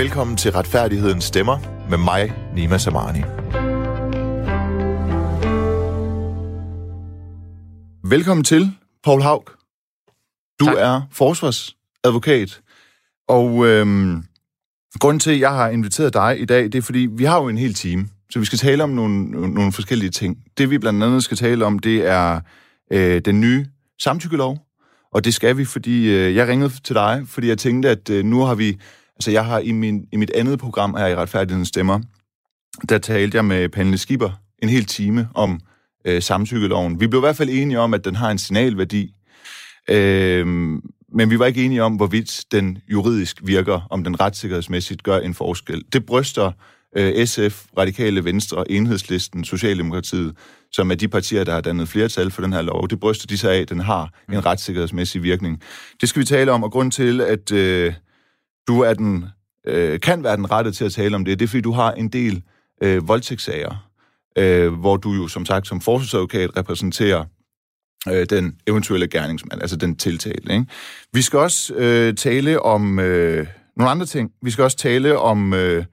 [0.00, 1.58] Velkommen til Retfærdighedens Stemmer
[1.90, 3.18] med mig, Nima Samani.
[8.10, 8.72] Velkommen til,
[9.04, 9.44] Paul Haug.
[10.60, 10.74] Du tak.
[10.78, 12.60] er forsvarsadvokat,
[13.28, 14.24] og øhm,
[15.00, 17.48] grunden til, at jeg har inviteret dig i dag, det er, fordi vi har jo
[17.48, 20.38] en hel time, så vi skal tale om nogle, nogle forskellige ting.
[20.58, 22.40] Det vi blandt andet skal tale om, det er
[22.92, 23.66] øh, den nye
[24.02, 24.58] samtykkelov,
[25.12, 28.24] og det skal vi, fordi øh, jeg ringede til dig, fordi jeg tænkte, at øh,
[28.24, 28.80] nu har vi...
[29.20, 32.00] Altså, jeg har i, min, i mit andet program her i Retfærdighedens Stemmer,
[32.88, 34.30] der talte jeg med Pernille Skipper
[34.62, 35.60] en hel time om
[36.04, 37.00] øh, samtykkeloven.
[37.00, 39.14] Vi blev i hvert fald enige om, at den har en signalværdi,
[39.90, 40.46] øh,
[41.12, 45.34] men vi var ikke enige om, hvorvidt den juridisk virker, om den retssikkerhedsmæssigt gør en
[45.34, 45.84] forskel.
[45.92, 46.52] Det bryster
[46.96, 50.36] øh, SF, Radikale Venstre, Enhedslisten, Socialdemokratiet,
[50.72, 52.88] som er de partier, der har dannet flertal for den her lov.
[52.88, 54.40] Det bryster de sig af, at den har en mm.
[54.40, 55.62] retssikkerhedsmæssig virkning.
[56.00, 57.94] Det skal vi tale om, og grund til, at øh,
[58.70, 59.24] du er den,
[59.66, 61.92] øh, kan være den rette til at tale om det, det er, fordi du har
[61.92, 62.42] en del
[62.82, 63.90] øh, voldtægtssager,
[64.38, 67.24] øh, hvor du jo som sagt som forsvarsadvokat repræsenterer
[68.08, 70.52] øh, den eventuelle gerningsmand, altså den tiltalte.
[70.52, 70.66] Ikke?
[71.12, 73.46] Vi skal også øh, tale om øh,
[73.76, 74.30] nogle andre ting.
[74.42, 75.84] Vi skal også tale om, øh,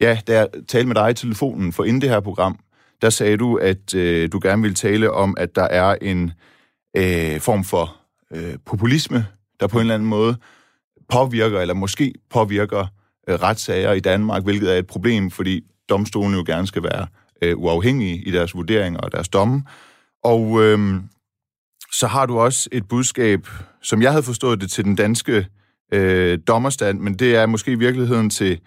[0.00, 2.58] ja, da jeg talte med dig i telefonen for inden det her program,
[3.02, 6.32] der sagde du, at øh, du gerne ville tale om, at der er en
[6.96, 7.96] øh, form for
[8.34, 9.26] øh, populisme,
[9.60, 10.36] der på en eller anden måde
[11.12, 12.86] påvirker, eller måske påvirker
[13.28, 17.06] øh, retssager i Danmark, hvilket er et problem, fordi domstolene jo gerne skal være
[17.42, 19.64] øh, uafhængige i deres vurderinger og deres domme.
[20.24, 21.00] Og øh,
[21.92, 23.48] så har du også et budskab,
[23.82, 25.46] som jeg havde forstået det til den danske
[25.92, 28.60] øh, dommerstand, men det er måske i virkeligheden til,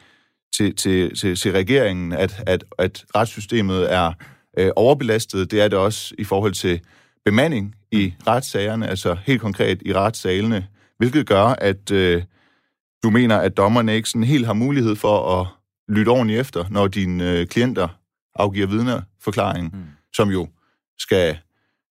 [0.57, 4.13] til, til, til, til regeringen, at, at, at retssystemet er
[4.59, 5.51] øh, overbelastet.
[5.51, 6.81] Det er det også i forhold til
[7.25, 12.23] bemanding i retssagerne, altså helt konkret i retssalene, hvilket gør, at øh,
[13.05, 15.47] du mener, at dommerne ikke sådan helt har mulighed for at
[15.87, 17.87] lytte ordentligt efter, når dine øh, klienter
[18.35, 19.83] afgiver vidnerforklaring, mm.
[20.13, 20.47] som jo
[20.99, 21.37] skal,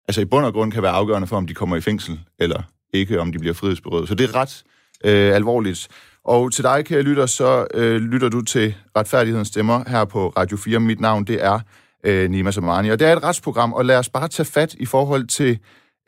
[0.08, 2.62] altså i bund og grund kan være afgørende for, om de kommer i fængsel, eller
[2.92, 4.08] ikke, om de bliver frihedsberøvet.
[4.08, 4.64] Så det er ret
[5.04, 5.88] øh, alvorligt.
[6.24, 10.56] Og til dig, kære lytter, så øh, lytter du til Retfærdighedens Stemmer her på Radio
[10.56, 10.80] 4.
[10.80, 11.60] Mit navn, det er
[12.04, 12.88] øh, Nima Samani.
[12.88, 15.58] Og det er et retsprogram, og lad os bare tage fat i forhold til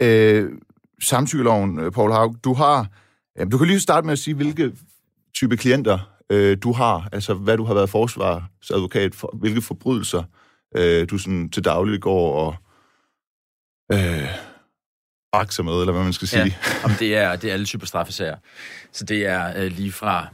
[0.02, 0.50] øh,
[1.02, 2.36] samtykkeloven, øh, Paul Haug.
[2.44, 2.86] Du har,
[3.38, 4.72] øh, du kan lige starte med at sige, hvilke
[5.36, 10.22] type klienter øh, du har, altså hvad du har været forsvarsadvokat for, hvilke forbrydelser
[10.76, 12.56] øh, du sådan til daglig går og
[13.92, 14.28] øh,
[15.32, 16.44] akser med, eller hvad man skal sige.
[16.82, 18.36] Ja, om det er, det er alle typer straffesager.
[18.92, 20.28] Så det er øh, lige fra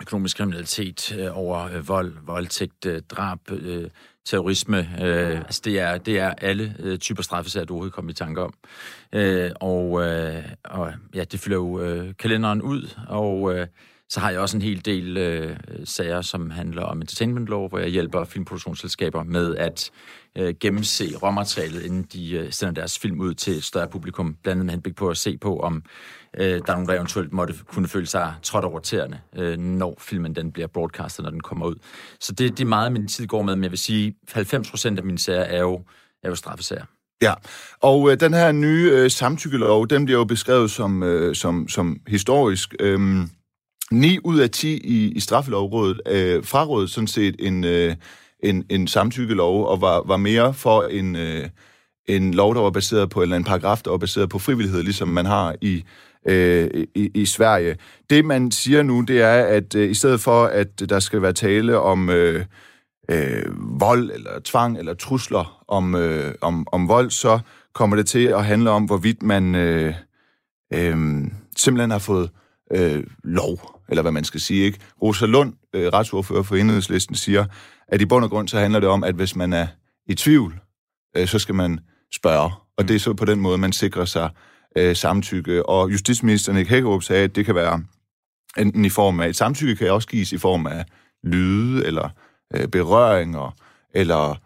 [0.00, 3.90] økonomisk kriminalitet øh, over øh, vold, voldtægt, øh, drab, øh,
[4.26, 4.78] terrorisme.
[5.02, 8.42] Øh, altså det er, det er alle øh, typer straffesager, du overhovedet kommer i tanke
[8.42, 8.54] om.
[9.12, 13.66] Øh, og, øh, og ja, det fylder jo øh, kalenderen ud, og øh,
[14.14, 17.78] så har jeg også en hel del øh, sager, som handler om entertainment law, hvor
[17.78, 19.90] jeg hjælper filmproduktionsselskaber med at
[20.38, 24.56] øh, gennemse råmaterialet, inden de øh, sender deres film ud til et større publikum, blandt
[24.56, 25.82] andet med henblik på at se på, om
[26.38, 29.96] øh, der er nogen, der eventuelt måtte kunne føle sig trådt over tæerne, øh, når
[30.00, 31.74] filmen den bliver broadcastet, når den kommer ud.
[32.20, 35.04] Så det, det er meget, min tid går med, men jeg vil sige, 90% af
[35.04, 35.82] mine sager er jo,
[36.22, 36.84] er jo straffesager.
[37.22, 37.34] Ja,
[37.80, 42.00] og øh, den her nye øh, samtykkelov, den bliver jo beskrevet som, øh, som, som
[42.06, 42.74] historisk.
[42.80, 43.26] Øh,
[43.90, 47.96] 9 ud af 10 i, i straffelovrådet øh, frarådede sådan set en, øh,
[48.42, 51.48] en, en samtykkelov, og var, var mere for en, øh,
[52.06, 55.08] en lov, der var baseret på, eller en paragraf, der var baseret på frivillighed, ligesom
[55.08, 55.84] man har i,
[56.28, 57.76] øh, i, i Sverige.
[58.10, 61.32] Det, man siger nu, det er, at øh, i stedet for, at der skal være
[61.32, 62.44] tale om øh,
[63.10, 67.38] øh, vold, eller tvang, eller trusler om, øh, om, om vold, så
[67.74, 69.94] kommer det til at handle om, hvorvidt man øh,
[70.74, 71.24] øh,
[71.56, 72.30] simpelthen har fået
[72.72, 74.64] øh, lov eller hvad man skal sige.
[74.64, 74.78] Ikke?
[75.02, 77.44] Rosa Lund, øh, retsordfører for enhedslisten, siger,
[77.88, 79.66] at i bund og grund så handler det om, at hvis man er
[80.06, 80.60] i tvivl,
[81.16, 81.80] øh, så skal man
[82.14, 82.50] spørge.
[82.78, 84.30] Og det er så på den måde, man sikrer sig
[84.76, 85.68] øh, samtykke.
[85.68, 87.84] Og justitsministeren Nick Hækkerup sagde, at det kan være
[88.58, 90.84] enten i form af et samtykke, kan også gives i form af
[91.24, 92.08] lyde, eller
[92.54, 93.56] øh, berøringer,
[93.94, 94.40] eller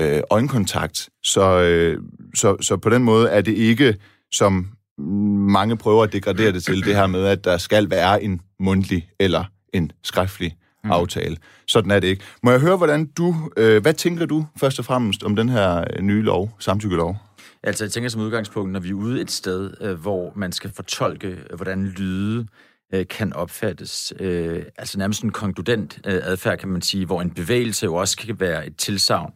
[0.00, 1.08] øh, øjenkontakt.
[1.22, 2.02] Så, øh,
[2.34, 3.96] så, så på den måde er det ikke,
[4.32, 4.68] som
[4.98, 9.08] mange prøver at degradere det til, det her med, at der skal være en mundtlig
[9.20, 10.90] eller en skriftlig mm.
[10.90, 11.36] aftale.
[11.66, 12.24] Sådan er det ikke.
[12.42, 15.84] Må jeg høre, hvordan du, øh, hvad tænker du først og fremmest om den her
[15.96, 17.16] øh, nye lov, samtykkelov?
[17.62, 20.72] Altså, jeg tænker som udgangspunkt, når vi er ude et sted, øh, hvor man skal
[20.76, 22.46] fortolke, øh, hvordan lyde
[22.94, 24.12] øh, kan opfattes.
[24.20, 28.16] Øh, altså nærmest en konkludent øh, adfærd, kan man sige, hvor en bevægelse jo også
[28.16, 29.32] kan være et tilsavn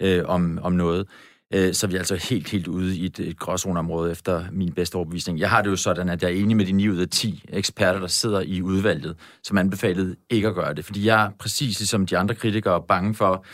[0.00, 1.06] øh, om, om noget
[1.54, 4.96] øh, så er vi altså helt, helt ude i et, et gråzoneområde efter min bedste
[4.96, 5.40] overbevisning.
[5.40, 7.44] Jeg har det jo sådan, at jeg er enig med de 9 ud af 10
[7.48, 10.84] eksperter, der sidder i udvalget, som anbefalede ikke at gøre det.
[10.84, 13.44] Fordi jeg er præcis ligesom de andre kritikere bange for,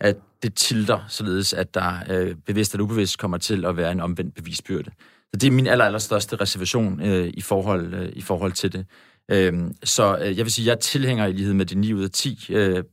[0.00, 4.00] at det tilter, således at der øh, bevidst eller ubevidst kommer til at være en
[4.00, 4.90] omvendt bevisbyrde.
[5.34, 8.72] Så det er min aller, aller største reservation øh, i, forhold, øh, i forhold til
[8.72, 8.86] det.
[9.30, 9.52] Øh,
[9.84, 12.10] så øh, jeg vil sige, at jeg tilhænger i lighed med de 9 ud af
[12.10, 12.84] 10 øh,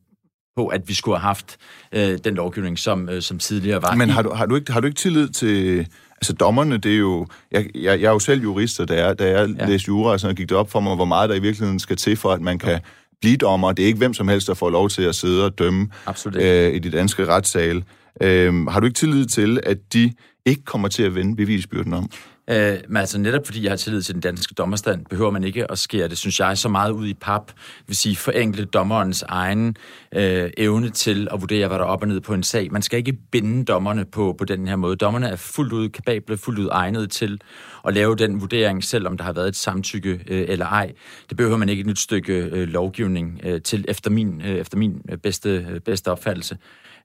[0.55, 1.57] på, at vi skulle have haft
[1.91, 3.95] øh, den lovgivning, som, øh, som tidligere var.
[3.95, 5.87] Men har du, har, du ikke, har du ikke tillid til...
[6.15, 7.27] Altså dommerne, det er jo...
[7.51, 9.65] Jeg, jeg, jeg er jo selv jurist, og da jeg, da jeg ja.
[9.65, 12.17] læste jura, så gik det op for mig, hvor meget der i virkeligheden skal til,
[12.17, 12.79] for at man kan
[13.21, 13.71] blive dommer.
[13.71, 15.89] Det er ikke hvem som helst, der får lov til at sidde og dømme
[16.35, 17.83] øh, i de danske retssale.
[18.21, 20.13] Øh, har du ikke tillid til, at de
[20.45, 22.09] ikke kommer til at vende bevisbyrden om?
[22.51, 25.71] Øh, men altså netop fordi jeg har tillid til den danske dommerstand, behøver man ikke
[25.71, 27.47] at skære det, synes jeg, så meget ud i pap.
[27.47, 29.75] Det vil sige forenkle dommerens egen
[30.15, 32.71] øh, evne til at vurdere, hvad der er op og ned på en sag.
[32.71, 34.95] Man skal ikke binde dommerne på, på den her måde.
[34.95, 37.41] Dommerne er fuldt ud kapable, fuldt ud egnet til
[37.87, 40.91] at lave den vurdering, selvom der har været et samtykke øh, eller ej.
[41.29, 44.77] Det behøver man ikke et nyt stykke øh, lovgivning øh, til, efter min, øh, efter
[44.77, 46.57] min øh, bedste, øh, bedste opfattelse.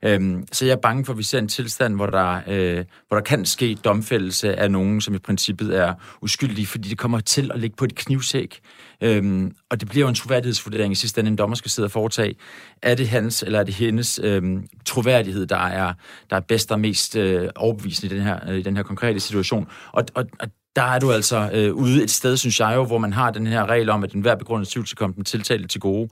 [0.02, 3.16] Øhm, så jeg er bange for, at vi ser en tilstand, hvor der, øh, hvor
[3.16, 7.50] der kan ske domfældelse af nogen, som i princippet er uskyldige, fordi det kommer til
[7.54, 8.60] at ligge på et knivsæk.
[9.00, 11.90] Øhm, og det bliver jo en troværdighedsvurdering i sidste ende, en dommer skal sidde og
[11.90, 12.34] foretage.
[12.82, 15.92] Er det hans eller er det hendes øhm, troværdighed, der er,
[16.30, 19.20] der er bedst og mest øh, overbevisende i den her, øh, i den her konkrete
[19.20, 19.68] situation?
[19.92, 22.98] Og, og, og der er du altså øh, ude et sted, synes jeg jo, hvor
[22.98, 25.68] man har den her regel om, at den hver begrundet tvivl skal komme den tiltalte
[25.68, 26.08] til gode,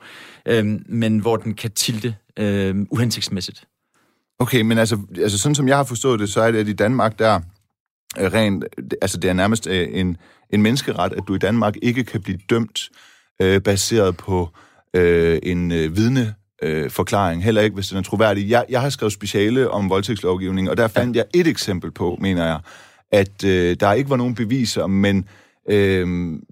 [0.46, 3.66] øh, men hvor den kan tilte øh, uhensigtsmæssigt.
[4.38, 6.72] Okay, men altså, altså sådan som jeg har forstået det, så er det, at i
[6.72, 7.40] Danmark, der
[8.16, 8.64] er rent,
[9.02, 10.16] altså det er nærmest øh, en,
[10.50, 12.90] en menneskeret, at du i Danmark ikke kan blive dømt
[13.42, 14.48] øh, baseret på
[14.94, 18.50] øh, en øh, vidne øh, forklaring, heller ikke hvis den er troværdig.
[18.50, 21.22] Jeg, jeg har skrevet speciale om voldtægtslovgivning, og der fandt ja.
[21.32, 22.58] jeg et eksempel på, mener jeg,
[23.12, 25.28] at øh, der ikke var nogen beviser, men
[25.70, 26.06] øh,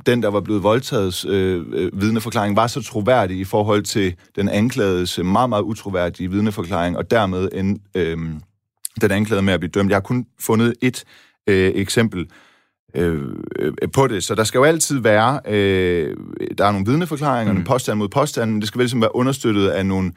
[0.06, 4.48] den, der var blevet voldtaget øh, øh, vidneforklaring, var så troværdig i forhold til den
[4.48, 8.18] anklagedes meget, meget utroværdige vidneforklaring, og dermed en, øh,
[9.00, 9.90] den anklagede med at blive dømt.
[9.90, 11.04] Jeg har kun fundet et
[11.46, 12.26] øh, eksempel
[12.96, 13.22] øh,
[13.58, 16.16] øh, på det, så der skal jo altid være, øh,
[16.58, 17.64] der er nogle vidneforklaringer, mm.
[17.64, 20.12] påstand mod påstand, men det skal vel ligesom være understøttet af nogle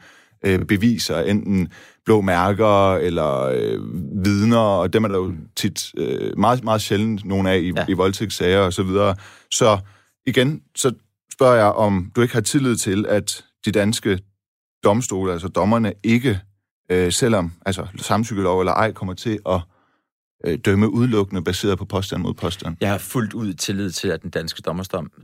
[0.46, 1.68] øh, beviser, enten
[2.06, 3.80] blå mærker eller øh,
[4.24, 7.84] vidner, og dem er der jo tit øh, meget, meget sjældent nogle af i, ja.
[7.88, 9.16] i voldtægtssager og så videre.
[9.50, 9.78] Så
[10.26, 10.92] igen, så
[11.32, 14.18] spørger jeg, om du ikke har tillid til, at de danske
[14.84, 16.40] domstole, altså dommerne, ikke,
[16.90, 19.60] øh, selvom altså samtykkelov eller ej, kommer til at
[20.44, 22.76] øh, dømme udelukkende baseret på påstand mod påstand.
[22.80, 24.62] Jeg har fuldt ud tillid til, at den danske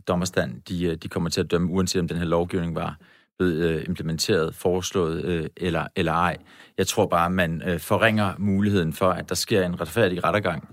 [0.07, 2.99] dommerstand, de, øh, de kommer til at dømme, uanset om den her lovgivning var
[3.39, 6.37] blevet øh, implementeret, foreslået øh, eller, eller ej.
[6.79, 10.69] Jeg tror bare, man øh, forringer muligheden for, at der sker en retfærdig rettergang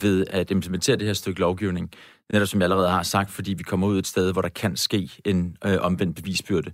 [0.00, 1.90] ved at implementere det her stykke lovgivning.
[2.32, 4.76] Netop som jeg allerede har sagt, fordi vi kommer ud et sted, hvor der kan
[4.76, 6.70] ske en øh, omvendt bevisbyrde.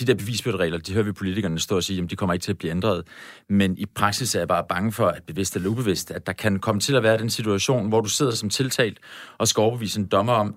[0.00, 2.52] De der bevisbyrderegler, de hører vi politikerne stå og sige, at de kommer ikke til
[2.52, 3.04] at blive ændret.
[3.48, 6.58] Men i praksis er jeg bare bange for, at bevidst eller ubevidst, at der kan
[6.58, 8.98] komme til at være den situation, hvor du sidder som tiltalt
[9.38, 10.54] og skal overbevise en dommer om,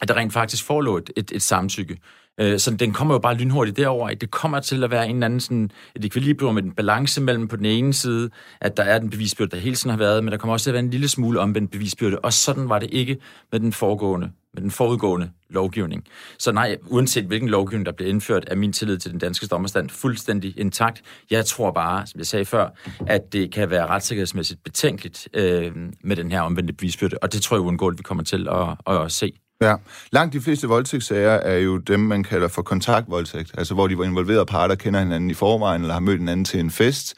[0.00, 1.98] at der rent faktisk forelå et, et, et samtykke.
[2.40, 4.08] Øh, så den kommer jo bare lynhurtigt derover.
[4.08, 7.48] Det kommer til at være en eller anden sådan, et ekvilibrium med en balance mellem
[7.48, 8.30] på den ene side,
[8.60, 10.70] at der er den bevisbyrde, der hele tiden har været, men der kommer også til
[10.70, 12.18] at være en lille smule omvendt bevisbyrde.
[12.18, 13.16] Og sådan var det ikke
[13.52, 16.04] med den foregående med den forudgående lovgivning.
[16.38, 19.90] Så nej, uanset hvilken lovgivning, der bliver indført, er min tillid til den danske dommerstand
[19.90, 21.02] fuldstændig intakt.
[21.30, 22.68] Jeg tror bare, som jeg sagde før,
[23.06, 27.56] at det kan være retssikkerhedsmæssigt betænkeligt øh, med den her omvendte bevisbyrde, og det tror
[27.56, 29.32] jeg uundgåeligt, vi kommer til at, at, at se.
[29.60, 29.74] Ja,
[30.12, 34.04] langt de fleste voldtægtssager er jo dem, man kalder for kontaktvoldtægt, altså hvor de var
[34.04, 37.14] involverede parter kender hinanden i forvejen, eller har mødt hinanden til en fest,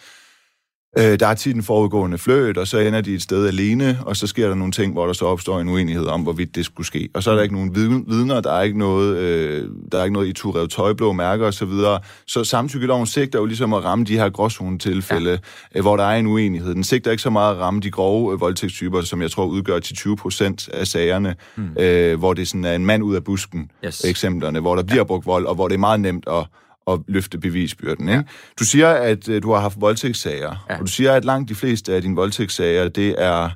[0.99, 4.17] Øh, der er tit en forudgående fløjt, og så ender de et sted alene, og
[4.17, 6.87] så sker der nogle ting, hvor der så opstår en uenighed om, hvorvidt det skulle
[6.87, 7.09] ske.
[7.15, 7.75] Og så er der ikke nogen
[8.09, 11.53] vidner, der er ikke noget, øh, der er ikke noget i turrev tøjblå mærker osv.
[11.53, 12.01] Så, videre.
[12.27, 15.39] så samtykkeloven sigter jo ligesom at ramme de her gråzone-tilfælde, ja.
[15.75, 16.75] øh, hvor der er en uenighed.
[16.75, 19.79] Den sigter ikke så meget at ramme de grove øh, voldtægtstyper, som jeg tror udgør
[19.79, 21.69] til 20 procent af sagerne, mm.
[21.79, 24.05] øh, hvor det sådan er en mand ud af busken, yes.
[24.05, 25.05] eksemplerne, hvor der bliver ja.
[25.05, 26.47] brugt vold, og hvor det er meget nemt at
[26.93, 28.09] at løfte bevisbyrden.
[28.09, 28.25] Ikke?
[28.59, 30.75] Du siger, at uh, du har haft voldtægtssager, ja.
[30.75, 33.51] og du siger, at langt de fleste af dine voldtægtssager, det er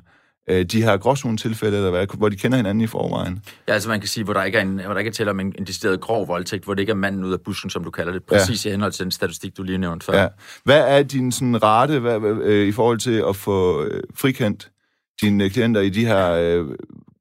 [0.51, 3.39] uh, de her gråzone-tilfælde, eller hvad, hvor de kender hinanden i forvejen.
[3.67, 5.29] Ja, altså man kan sige, hvor der ikke er, en, hvor der ikke er tale
[5.29, 7.83] om en, en decideret grov voldtægt, hvor det ikke er manden ud af busken, som
[7.83, 8.69] du kalder det, præcis ja.
[8.69, 10.21] i henhold til den statistik, du lige nævnte før.
[10.21, 10.27] Ja.
[10.63, 14.69] Hvad er din sådan, rate hvad, øh, i forhold til at få øh, frikendt
[15.21, 16.65] dine klienter i de her øh,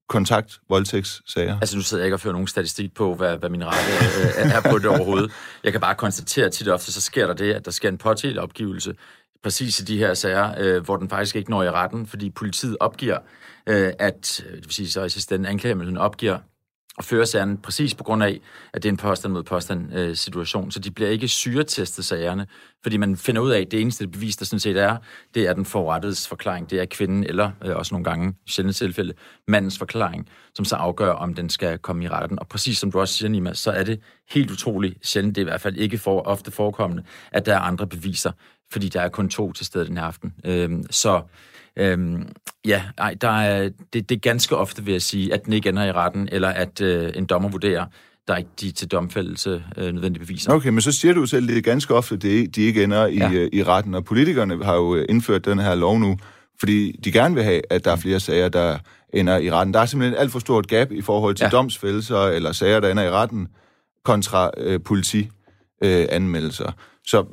[0.09, 1.59] kontakt voldtægtssager?
[1.61, 3.93] Altså nu sidder jeg ikke og fører nogen statistik på, hvad, hvad min rette
[4.41, 5.33] øh, er på det overhovedet.
[5.65, 7.89] Jeg kan bare konstatere, at tit og ofte så sker der det, at der sker
[7.89, 8.95] en påtaleopgivelse
[9.43, 12.77] præcis i de her sager, øh, hvor den faktisk ikke når i retten, fordi politiet
[12.81, 13.19] opgiver,
[13.67, 16.39] øh, at, øh, det vil sige så assistent anklagemyndigheden opgiver
[16.99, 18.41] og føre sagerne præcis på grund af,
[18.73, 20.71] at det er en påstand mod påstand øh, situation.
[20.71, 22.47] Så de bliver ikke syretestet sagerne,
[22.83, 24.97] fordi man finder ud af, at det eneste bevis, der sådan set er,
[25.35, 26.71] det er den forrettedes forklaring.
[26.71, 29.15] Det er kvinden, eller øh, også nogle gange, i sjældent tilfælde,
[29.49, 32.39] mandens forklaring, som så afgør, om den skal komme i retten.
[32.39, 35.45] Og præcis som du også siger, Nima, så er det helt utroligt sjældent, det er
[35.45, 38.33] i hvert fald ikke for, ofte forekommende, at der er andre beviser,
[38.73, 40.35] fordi der er kun to til stede den her aften.
[40.45, 41.23] Øh, så
[41.77, 42.29] Øhm,
[42.67, 45.69] ja, ej, der er, det, det er ganske ofte, vil jeg sige, at den ikke
[45.69, 47.87] ender i retten, eller at øh, en dommer vurderer,
[48.29, 50.53] der er ikke de til domfældelse øh, nødvendige beviser.
[50.53, 53.07] Okay, men så siger du selv, at det er ganske ofte, at de ikke ender
[53.07, 53.33] i, ja.
[53.33, 56.19] øh, i retten, og politikerne har jo øh, indført den her lov nu,
[56.61, 58.79] fordi de gerne vil have, at der er flere sager, der
[59.15, 59.75] ender i retten.
[59.75, 61.51] Der er simpelthen alt for stort gap i forhold til ja.
[61.51, 63.49] domsfældelser eller sager, der ender i retten,
[64.05, 66.67] kontra øh, politi-anmeldelser.
[66.67, 66.73] Øh,
[67.07, 67.25] så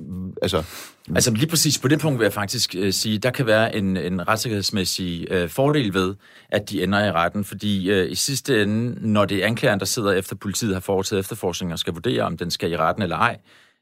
[0.42, 0.64] altså...
[1.08, 1.16] Mm.
[1.16, 3.98] Altså lige præcis på det punkt vil jeg faktisk øh, sige, der kan være en,
[3.98, 6.16] en retssikkerhedsmæssig øh, fordel ved,
[6.50, 9.86] at de ender i retten, fordi øh, i sidste ende, når det er anklageren, der
[9.86, 13.18] sidder efter politiet har foretaget efterforskning og skal vurdere, om den skal i retten eller
[13.18, 13.38] ej,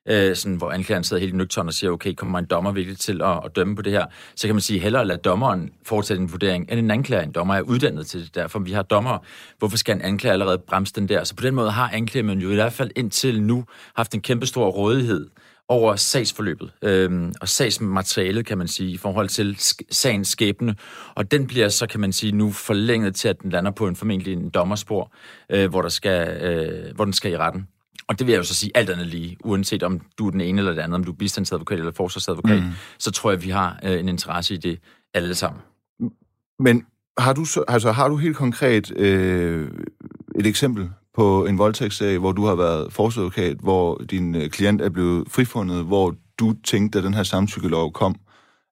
[0.09, 3.21] øh, sådan, hvor anklageren sidder helt nøgtern og siger, okay, kommer en dommer virkelig til
[3.21, 6.31] at, at dømme på det her, så kan man sige, hellere lade dommeren foretage en
[6.31, 7.23] vurdering, end en anklager.
[7.23, 9.17] En dommer er uddannet til det, derfor vi har dommer.
[9.59, 11.23] Hvorfor skal en anklager allerede bremse den der?
[11.23, 14.45] Så på den måde har anklageren jo i hvert fald indtil nu haft en kæmpe
[14.45, 15.29] stor rådighed
[15.69, 20.75] over sagsforløbet øh, og sagsmaterialet, kan man sige, i forhold til sk- sagens skæbne.
[21.15, 23.95] Og den bliver så, kan man sige, nu forlænget til, at den lander på en
[23.95, 25.11] formentlig en dommerspor,
[25.49, 27.67] øh, hvor, der skal, øh, hvor den skal i retten.
[28.07, 30.41] Og det vil jeg jo så sige alt andet lige, uanset om du er den
[30.41, 32.69] ene eller den anden, om du er bistandsadvokat eller forsvarsadvokat, mm.
[32.99, 34.79] så tror jeg, at vi har øh, en interesse i det
[35.13, 35.61] alle sammen.
[36.59, 36.85] Men
[37.17, 39.71] har du, så, altså, har du helt konkret øh,
[40.39, 44.89] et eksempel på en voldtægtssag, hvor du har været forsvarsadvokat, hvor din øh, klient er
[44.89, 48.15] blevet frifundet, hvor du tænkte, at den her samtykkelov kom,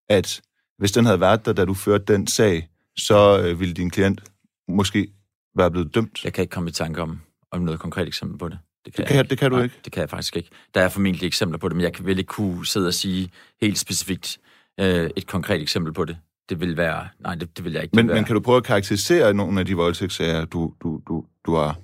[0.10, 0.42] at
[0.78, 2.68] hvis den havde været der, da du førte den sag,
[2.98, 4.24] så øh, ville din klient
[4.68, 5.08] måske
[5.56, 6.24] være blevet dømt?
[6.24, 7.20] Jeg kan ikke komme i tanke om,
[7.52, 8.60] om noget konkret eksempel på det.
[8.86, 9.76] Det kan, det kan, jeg, det kan du nej, ikke?
[9.86, 10.50] Det kan jeg faktisk ikke.
[10.76, 13.30] Der er formentlig eksempler på det, men jeg kan vel ikke kunne sidde og sige
[13.62, 14.38] helt specifikt
[14.80, 16.18] øh, et konkret eksempel på det.
[16.50, 17.08] Det vil være...
[17.20, 17.96] Nej, det, det vil jeg ikke.
[17.96, 21.56] Men, men kan du prøve at karakterisere nogle af de voldtægtssager, du, du, du, du
[21.56, 21.80] har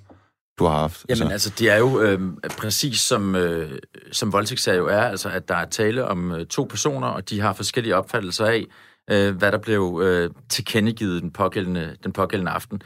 [0.58, 1.06] du har haft?
[1.08, 2.20] Jamen altså, det er jo øh,
[2.58, 3.78] præcis som, øh,
[4.12, 7.40] som voldtægtssager jo er, altså at der er tale om øh, to personer, og de
[7.40, 8.66] har forskellige opfattelser af,
[9.10, 12.82] øh, hvad der blev øh, tilkendegivet den pågældende, den pågældende aften.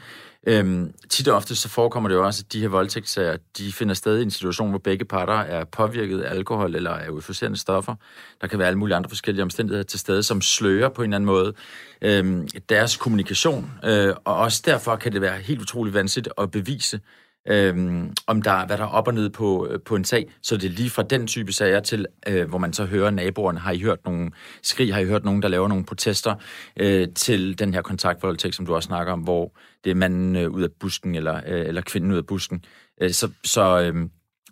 [0.47, 3.93] Øhm, tit og ofte så forekommer det jo også, at de her voldtægtssager, de finder
[3.93, 7.95] sted i en situation, hvor begge parter er påvirket af alkohol eller af euforiserende stoffer.
[8.41, 11.15] Der kan være alle mulige andre forskellige omstændigheder til stede, som slører på en eller
[11.15, 11.53] anden måde
[12.01, 13.71] øhm, deres kommunikation.
[13.85, 16.99] Øh, og også derfor kan det være helt utroligt vanskeligt at bevise,
[17.47, 20.31] øhm, om der, hvad der er op og ned på, øh, på en sag.
[20.43, 23.59] Så det er lige fra den type sager til, øh, hvor man så hører naboerne,
[23.59, 24.31] har I hørt nogle
[24.63, 26.35] skrig, har I hørt nogen, der laver nogle protester,
[26.79, 30.49] øh, til den her kontaktvoldtægt, som du også snakker om, hvor det er manden øh,
[30.49, 32.65] ud af busken, eller, øh, eller kvinden ud af busken.
[33.01, 34.09] Øh, så så øh,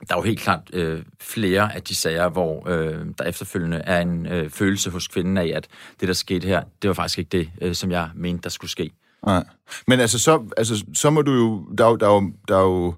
[0.10, 4.02] der er jo helt klart øh, flere af de sager, hvor øh, der efterfølgende er
[4.02, 5.68] en øh, følelse hos kvinden af, at
[6.00, 8.72] det, der skete her, det var faktisk ikke det, øh, som jeg mente, der skulle
[8.72, 8.92] ske.
[9.28, 9.44] Nej.
[9.88, 11.66] Men altså så, altså, så må du jo...
[11.78, 12.94] Der er jo, der er jo, der er jo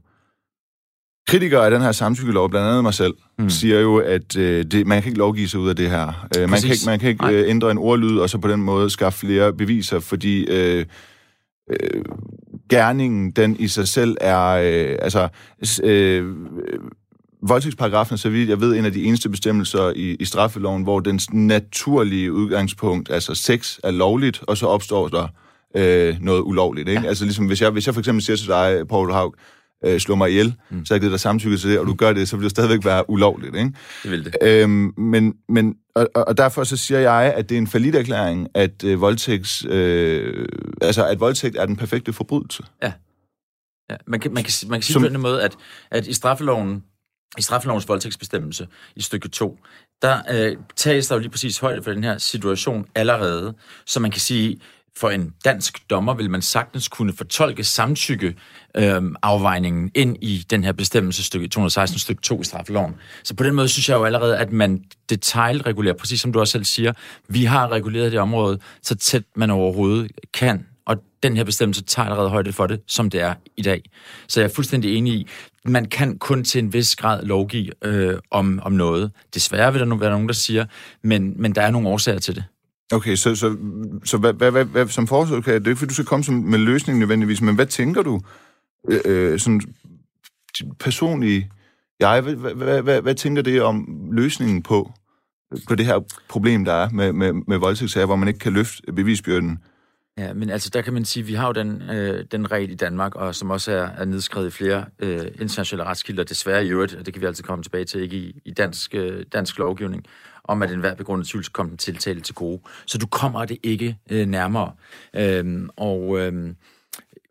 [1.27, 3.49] kritikere af den her samtykkelov, blandt andet mig selv, mm.
[3.49, 6.27] siger jo, at øh, det, man kan ikke lovgive sig ud af det her.
[6.37, 8.61] Øh, man, kan ikke, man kan ikke øh, ændre en ordlyd, og så på den
[8.61, 10.85] måde skaffe flere beviser, fordi øh,
[11.69, 12.01] øh,
[12.69, 14.47] gerningen, den i sig selv er...
[14.47, 15.27] Øh, altså,
[15.83, 16.35] øh,
[17.41, 21.19] voldtægtsparagrafen så vidt jeg ved, en af de eneste bestemmelser i, i straffeloven, hvor den
[21.31, 25.27] naturlige udgangspunkt, altså sex, er lovligt, og så opstår der
[25.75, 26.89] øh, noget ulovligt.
[26.89, 27.01] Ikke?
[27.01, 27.07] Ja.
[27.07, 29.35] Altså ligesom, hvis jeg, hvis jeg for eksempel siger til dig, Paul Haug,
[29.85, 30.85] øh, slå mig ihjel, mm.
[30.85, 32.51] så har jeg givet dig samtykke til det, og du gør det, så vil det
[32.51, 33.55] stadigvæk være ulovligt.
[33.55, 33.71] Ikke?
[34.03, 34.35] Det vil det.
[34.41, 38.83] Øhm, men, men, og, og derfor så siger jeg, at det er en erklæring, at
[38.83, 40.47] øh, voldtægts, øh,
[40.81, 42.63] altså at voldtægt er den perfekte forbrydelse.
[42.81, 42.93] Ja.
[43.89, 43.95] ja.
[44.07, 45.55] Man, kan, man, kan, man kan sige Som, på den måde, at,
[45.91, 46.83] at i straffeloven,
[47.37, 49.59] i straffelovens voldtægtsbestemmelse i stykke 2,
[50.01, 53.53] der øh, tages der jo lige præcis højde for den her situation allerede,
[53.85, 54.59] så man kan sige,
[54.97, 58.35] for en dansk dommer vil man sagtens kunne fortolke samtykke
[58.75, 62.95] øh, afvejningen ind i den her bestemmelse stykke 216 stykke 2 i straffeloven.
[63.23, 66.51] Så på den måde synes jeg jo allerede, at man detaljregulerer, præcis som du også
[66.51, 66.93] selv siger,
[67.27, 72.05] vi har reguleret det område så tæt man overhovedet kan, og den her bestemmelse tager
[72.05, 73.83] allerede højde for det, som det er i dag.
[74.27, 75.27] Så jeg er fuldstændig enig i,
[75.65, 79.11] man kan kun til en vis grad lovgive øh, om, om noget.
[79.33, 80.65] Desværre vil der nu være nogen, der siger,
[81.03, 82.43] men, men der er nogle årsager til det.
[82.93, 83.57] Okay, så, så,
[84.05, 86.35] så hvad, hvad, hvad, hvad, som forsøg, det er ikke, fordi du skal komme som,
[86.35, 88.21] med løsningen nødvendigvis, men hvad tænker du,
[88.89, 89.61] øh, øh sådan
[90.79, 91.49] personlige
[91.99, 94.91] jeg, hvad, hvad, hvad, hvad, hvad tænker det om løsningen på,
[95.67, 98.93] på det her problem, der er med, med, med voldtægtssager, hvor man ikke kan løfte
[98.93, 99.59] bevisbyrden.
[100.17, 102.71] Ja, men altså der kan man sige, at vi har jo den, øh, den regel
[102.71, 106.69] i Danmark, og som også er, er nedskrevet i flere øh, internationale retskilder, desværre i
[106.69, 109.57] øvrigt, og det kan vi altid komme tilbage til, ikke i, i dansk, øh, dansk
[109.57, 110.05] lovgivning,
[110.49, 112.61] om at enhver begrundet tvivl skal komme den tiltale til gode.
[112.85, 114.71] Så du kommer det ikke øh, nærmere.
[115.15, 116.55] Øhm, og øhm,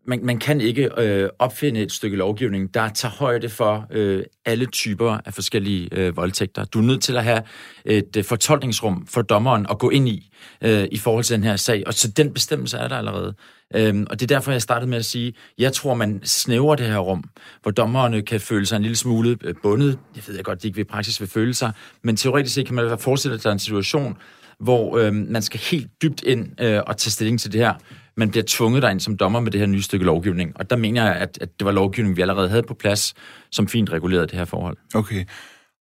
[0.09, 4.67] man, man kan ikke øh, opfinde et stykke lovgivning, der tager højde for øh, alle
[4.67, 6.65] typer af forskellige øh, voldtægter.
[6.65, 7.43] Du er nødt til at have
[7.85, 10.31] et øh, fortolkningsrum for dommeren at gå ind i,
[10.65, 11.83] øh, i forhold til den her sag.
[11.87, 13.35] Og så den bestemmelse er der allerede.
[13.75, 16.87] Øhm, og det er derfor, jeg startede med at sige, jeg tror, man snæver det
[16.87, 17.25] her rum,
[17.63, 19.99] hvor dommerne kan føle sig en lille smule øh, bundet.
[20.17, 21.73] Jeg ved jeg godt, de ikke ved praksis vil føle sig,
[22.03, 24.17] men teoretisk set kan man forestille sig en situation,
[24.61, 27.75] hvor øhm, man skal helt dybt ind øh, og tage stilling til det her
[28.19, 30.57] man bliver tvunget derind som dommer med det her nye stykke lovgivning.
[30.57, 33.15] Og der mener jeg, at, at det var lovgivning, vi allerede havde på plads,
[33.53, 34.77] som fint regulerede det her forhold.
[34.95, 35.25] Okay.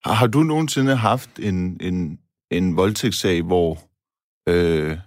[0.06, 2.20] Har, har du nogensinde haft en, en,
[2.52, 3.80] en voldtægtssag, hvor
[4.50, 4.98] øh,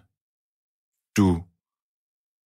[1.16, 1.42] du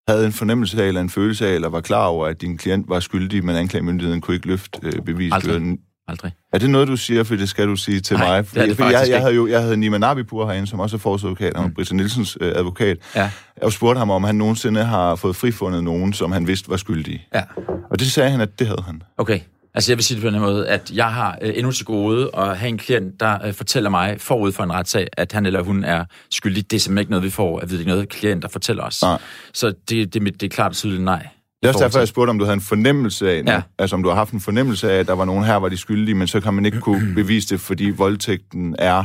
[0.09, 2.89] havde en fornemmelse af, eller en følelse af, eller var klar over, at din klient
[2.89, 5.79] var skyldig, men anklagemyndigheden kunne ikke løfte øh, bevisbyrden?
[6.09, 6.33] Aldrig.
[6.53, 8.51] Er det noget, du siger, for det skal du sige til Nej, mig?
[8.55, 10.97] det er det fordi jeg, jeg, havde jo jeg havde Nima Nabipur herinde, som også
[10.97, 11.75] er forsvarsadvokat, og Mm.
[11.75, 13.31] Britta Nielsens øh, advokat, Ja,
[13.63, 17.27] og spurgte ham, om han nogensinde har fået frifundet nogen, som han vidste var skyldige.
[17.35, 17.43] ja.
[17.91, 19.03] Og det sagde han, at det havde han.
[19.19, 19.41] Okay.
[19.75, 22.31] Altså jeg vil sige det på den måde, at jeg har øh, endnu til gode
[22.37, 25.63] at have en klient, der øh, fortæller mig forud for en retssag, at han eller
[25.63, 26.71] hun er skyldig.
[26.71, 27.79] Det er simpelthen ikke noget, vi får at vide.
[27.79, 29.03] Det er noget, klienter fortæller os.
[29.03, 29.19] Nej.
[29.55, 31.27] Så det, det, det er klart tydeligt nej.
[31.63, 33.63] Det er også derfor, jeg spurgte, om du havde en fornemmelse af, Ja.
[33.79, 35.77] altså om du har haft en fornemmelse af, at der var nogen her, var de
[35.77, 39.05] skyldige, men så kan man ikke kunne bevise det, fordi voldtægten er,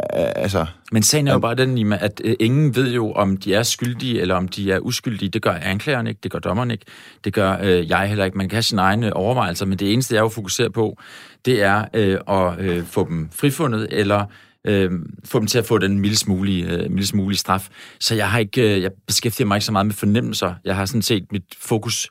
[0.00, 3.62] altså, Men sagen er jo bare den, at øh, ingen ved jo, om de er
[3.62, 5.28] skyldige, eller om de er uskyldige.
[5.28, 6.84] Det gør anklageren ikke, det gør dommeren ikke,
[7.24, 8.38] det gør øh, jeg heller ikke.
[8.38, 10.98] Man kan have sine egne overvejelser, men det eneste, jeg jo fokuserer på,
[11.44, 14.26] det er øh, at øh, få dem frifundet, eller
[14.64, 14.90] øh,
[15.24, 17.68] få dem til at få den mildest mulige, øh, mildest mulige straf.
[18.00, 20.54] Så jeg har ikke, øh, jeg beskæftiger mig ikke så meget med fornemmelser.
[20.64, 22.08] Jeg har sådan set mit fokus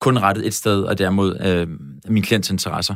[0.00, 1.68] kun rettet et sted, og det er mod øh,
[2.08, 2.94] min klients interesser.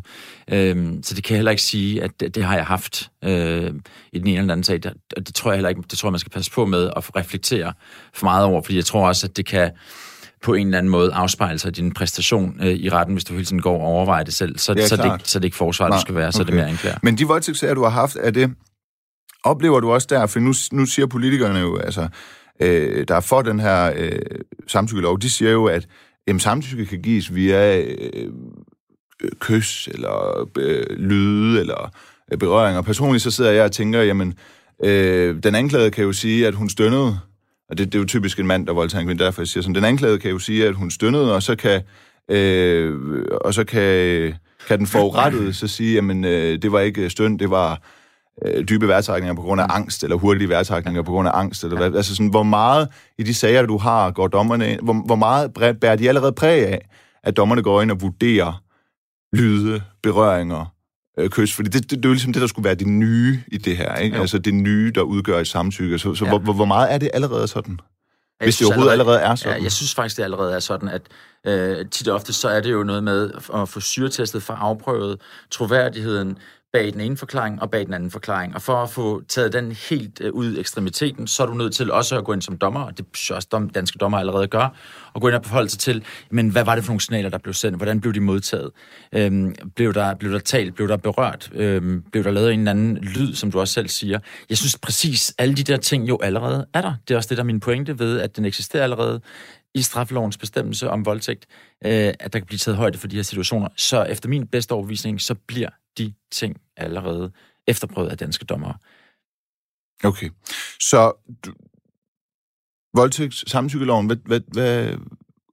[0.52, 3.72] Øh, så det kan jeg heller ikke sige, at det, det har jeg haft øh,
[4.12, 4.82] i den ene eller anden sag.
[4.82, 6.90] Det, og det tror jeg heller ikke, det tror jeg, man skal passe på med
[6.96, 7.72] at reflektere
[8.14, 9.70] for meget over, fordi jeg tror også, at det kan
[10.42, 13.44] på en eller anden måde afspejle sig din præstation øh, i retten, hvis du hele
[13.44, 14.58] tiden går og overvejer det selv.
[14.58, 16.44] Så, Ja, så, er det, så er det ikke forsvar, du skal være, så er
[16.44, 16.60] det okay.
[16.60, 16.98] mere anklager.
[17.02, 18.54] Men de voldtægtssager, du har haft, er det...
[19.44, 22.08] Oplever du også der, for nu, nu siger politikerne jo, altså,
[22.60, 24.18] øh, der er for den her øh,
[24.68, 25.86] samtykkelov, de siger jo, at
[26.30, 28.32] jamen, samtykke kan gives via øh,
[29.40, 31.92] kys, eller øh, lyde, eller
[32.32, 32.82] øh, berøringer.
[32.82, 34.34] Personligt så sidder jeg og tænker, jamen,
[34.84, 37.18] øh, den anklagede kan jo sige, at hun stønnede,
[37.70, 39.62] og det, det er jo typisk en mand, der voldtager en kvinde, derfor jeg siger
[39.62, 41.82] sådan, den anklagede kan jo sige, at hun stønnede, og så kan,
[42.28, 42.98] øh,
[43.40, 44.34] og så kan,
[44.68, 47.82] kan den forurettede så sige, jamen, øh, det var ikke støn, det var
[48.46, 51.76] øh, dybe vejrtrækninger på grund af angst, eller hurtige vejrtrækninger på grund af angst, eller
[51.76, 55.16] hvad, altså sådan, hvor meget i de sager, du har, går dommerne ind, hvor, hvor
[55.16, 56.88] meget bæ- bærer de allerede præg af,
[57.22, 58.62] at dommerne går ind og vurderer
[59.32, 60.74] lyde, berøringer,
[61.18, 63.40] øh, kys, fordi det, det, det er jo ligesom det, der skulle være det nye
[63.46, 64.16] i det her, ikke?
[64.16, 64.20] Jo.
[64.22, 65.98] Altså det nye, der udgør et samtykke.
[65.98, 66.38] Så, så Ja.
[66.38, 67.80] hvor, hvor, meget er det allerede sådan?
[68.40, 69.56] Jeg Hvis det overhovedet allerede er sådan.
[69.56, 71.02] Ja, jeg synes faktisk, det allerede er sådan, at
[71.46, 75.20] øh, tit og ofte så er det jo noget med at få syretestet for afprøvet
[75.50, 76.38] troværdigheden
[76.72, 78.54] bag den ene forklaring og bag den anden forklaring.
[78.54, 81.74] Og for at få taget den helt øh, ud i ekstremiteten, så er du nødt
[81.74, 84.76] til også at gå ind som dommer, og det er også danske dommer allerede gør,
[85.12, 87.38] og gå ind og forholde sig til, men hvad var det for nogle signaler, der
[87.38, 87.76] blev sendt?
[87.76, 88.70] Hvordan blev de modtaget?
[89.12, 90.74] Øhm, blev, der, blev der talt?
[90.74, 91.50] Blev der berørt?
[91.54, 94.18] Øhm, blev der lavet en eller anden lyd, som du også selv siger?
[94.48, 96.94] Jeg synes præcis, alle de der ting jo allerede er der.
[97.08, 99.20] Det er også det, der er min pointe ved, at den eksisterer allerede
[99.74, 101.46] i straffelovens bestemmelse om voldtægt,
[101.84, 103.68] øh, at der kan blive taget højde for de her situationer.
[103.76, 107.32] Så efter min bedste overbevisning, så bliver de ting allerede
[107.66, 108.74] efterprøvet af danske dommere.
[110.04, 110.30] Okay.
[110.80, 111.12] Så
[111.44, 111.52] du,
[112.94, 114.96] voldtægts samtykkeloven, hvad, hvad, hvad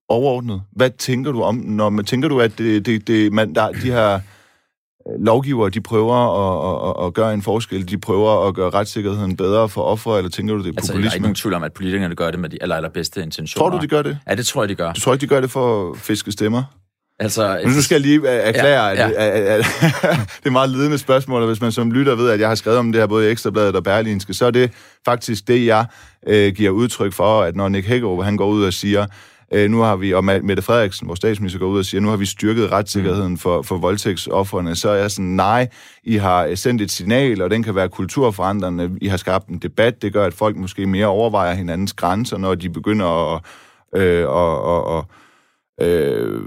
[0.09, 0.61] overordnet?
[0.71, 3.91] Hvad tænker du om, når man tænker du, at det, det, det, man, der, de
[3.91, 4.21] her øh,
[5.19, 9.69] lovgivere, de prøver at, at, at, gøre en forskel, de prøver at gøre retssikkerheden bedre
[9.69, 11.21] for ofre, eller tænker du, det er Altså, der er ikke populisme?
[11.21, 13.69] nogen tvivl om, at politikerne gør det med de aller, allerbedste intentioner.
[13.69, 14.19] Tror du, de gør det?
[14.27, 14.93] Ja, det tror jeg, de gør.
[14.93, 16.63] Du tror ikke, de gør det for at fiske stemmer?
[17.19, 19.27] Altså, Men nu skal jeg lige øh, erklære, Ja, ja, ja.
[19.27, 22.39] At, at, at, det er meget ledende spørgsmål, og hvis man som lytter ved, at
[22.39, 24.71] jeg har skrevet om det her både i Ekstrabladet og Berlinske, så er det
[25.05, 25.85] faktisk det, jeg
[26.27, 29.05] øh, giver udtryk for, at når Nick Hækkerup, han går ud og siger,
[29.53, 32.17] øh, nu har vi, og Mette Frederiksen, vores statsminister, går ud og siger, nu har
[32.17, 35.67] vi styrket retssikkerheden for, for voldtægtsofferne, så er jeg sådan, nej,
[36.03, 40.01] I har sendt et signal, og den kan være kulturforandrende, I har skabt en debat,
[40.01, 43.41] det gør, at folk måske mere overvejer hinandens grænser, når de begynder at,
[43.95, 45.05] øh, og, og, og,
[45.81, 46.41] øh,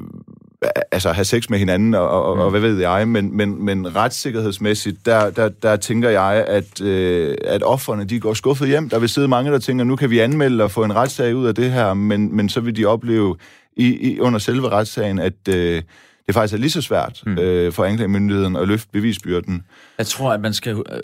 [0.93, 2.43] altså have sex med hinanden, og, og, mm.
[2.43, 7.37] og hvad ved jeg, men, men, men retssikkerhedsmæssigt, der, der, der tænker jeg, at, øh,
[7.45, 8.89] at offerne, de går skuffet hjem.
[8.89, 11.47] Der vil sidde mange, der tænker, nu kan vi anmelde og få en retssag ud
[11.47, 13.37] af det her, men, men så vil de opleve
[13.77, 15.83] i, i, under selve retssagen, at øh,
[16.27, 17.39] det faktisk er lige så svært mm.
[17.39, 19.63] øh, for anklagemyndigheden at løfte bevisbyrden.
[19.99, 21.01] Jeg tror, at man skal øh,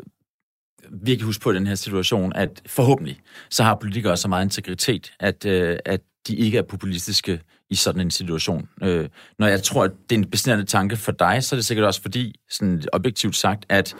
[0.90, 5.46] virkelig huske på den her situation, at forhåbentlig så har politikere så meget integritet, at,
[5.46, 8.68] øh, at de ikke er populistiske i sådan en situation.
[8.82, 11.66] Øh, når jeg tror, at det er en besnærende tanke for dig, så er det
[11.66, 13.94] sikkert også fordi, sådan objektivt sagt, at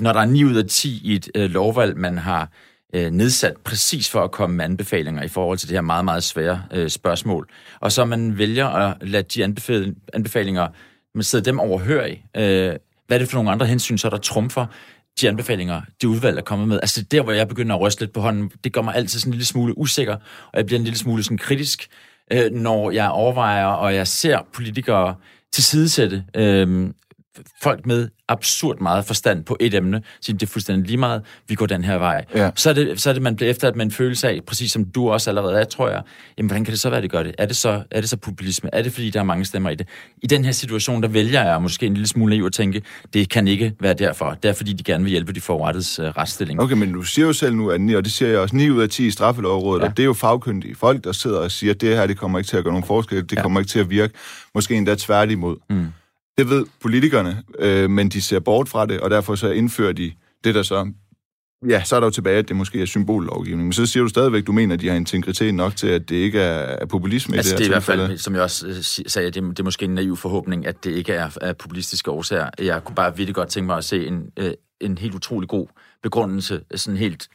[0.00, 2.48] når der er 9 ud af 10 i et øh, lovvalg, man har
[2.94, 6.24] øh, nedsat præcis for at komme med anbefalinger i forhold til det her meget, meget
[6.24, 7.48] svære øh, spørgsmål,
[7.80, 9.44] og så man vælger at lade de
[10.14, 10.68] anbefalinger,
[11.14, 12.72] man sidder dem overhørig, øh,
[13.06, 14.66] hvad er det for nogle andre hensyn, så der trumfer,
[15.20, 16.76] de anbefalinger, de udvalg er kommet med.
[16.82, 18.50] Altså der, hvor jeg begynder at ryste lidt på hånden.
[18.64, 20.14] Det gør mig altid sådan en lille smule usikker,
[20.52, 21.88] og jeg bliver en lille smule sådan kritisk,
[22.32, 25.14] øh, når jeg overvejer, og jeg ser politikere
[25.52, 26.90] tilsidesætte øh,
[27.62, 31.54] folk med absurd meget forstand på et emne, siger, det er fuldstændig lige meget, vi
[31.54, 32.24] går den her vej.
[32.34, 32.50] Ja.
[32.54, 34.84] Så, er det, så er det, man bliver efter, at man føler af, præcis som
[34.84, 36.02] du også allerede er, tror jeg,
[36.38, 37.34] jamen, hvordan kan det så være, det gør det?
[37.38, 38.70] Er det så, er det så populisme?
[38.72, 39.88] Er det, fordi der er mange stemmer i det?
[40.22, 42.82] I den her situation, der vælger jeg måske en lille smule naiv at tænke,
[43.14, 44.38] det kan ikke være derfor.
[44.42, 46.60] Det er, fordi de gerne vil hjælpe de forrettets uh, retsstilling.
[46.60, 48.82] Okay, men du siger jo selv nu, at, og det siger jeg også, 9 ud
[48.82, 49.88] af 10 i straffelovrådet, ja.
[49.88, 52.38] og det er jo fagkyndige folk, der sidder og siger, at det her, det kommer
[52.38, 53.42] ikke til at gøre nogen forskel, det ja.
[53.42, 54.14] kommer ikke til at virke,
[54.54, 55.56] måske endda tværtimod.
[55.70, 55.86] Mm.
[56.38, 60.12] Det ved politikerne, øh, men de ser bort fra det, og derfor så indfører de
[60.44, 60.92] det, der så...
[61.68, 63.66] Ja, så er der jo tilbage, at det måske er symbollovgivning.
[63.66, 66.16] Men så siger du stadigvæk, du mener, at de har integritet nok til, at det
[66.16, 68.74] ikke er, populisme altså, i det det er i hvert fald, som jeg også øh,
[69.06, 72.50] sagde, det, det er måske en naiv forhåbning, at det ikke er, er populistiske årsager.
[72.58, 75.66] Jeg kunne bare virkelig godt tænke mig at se en, øh, en helt utrolig god
[76.02, 77.28] begrundelse, sådan helt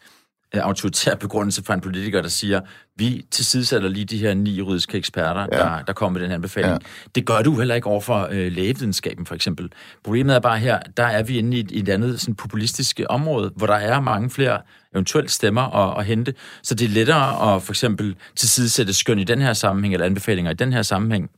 [0.53, 2.61] autoritær begrundelse fra en politiker, der siger,
[2.95, 5.57] vi tilsidesætter lige de her ni juridiske eksperter, ja.
[5.57, 6.71] der, der kommer med den her anbefaling.
[6.71, 6.77] Ja.
[7.15, 9.71] Det gør du heller ikke over for øh, lægevidenskaben, for eksempel.
[10.03, 13.01] Problemet er bare her, der er vi inde i et, i et andet sådan, populistisk
[13.09, 14.61] område, hvor der er mange flere
[14.93, 16.33] eventuelt stemmer at, at hente.
[16.63, 20.51] Så det er lettere at for eksempel tilsidesætte skøn i den her sammenhæng, eller anbefalinger
[20.51, 21.29] i den her sammenhæng,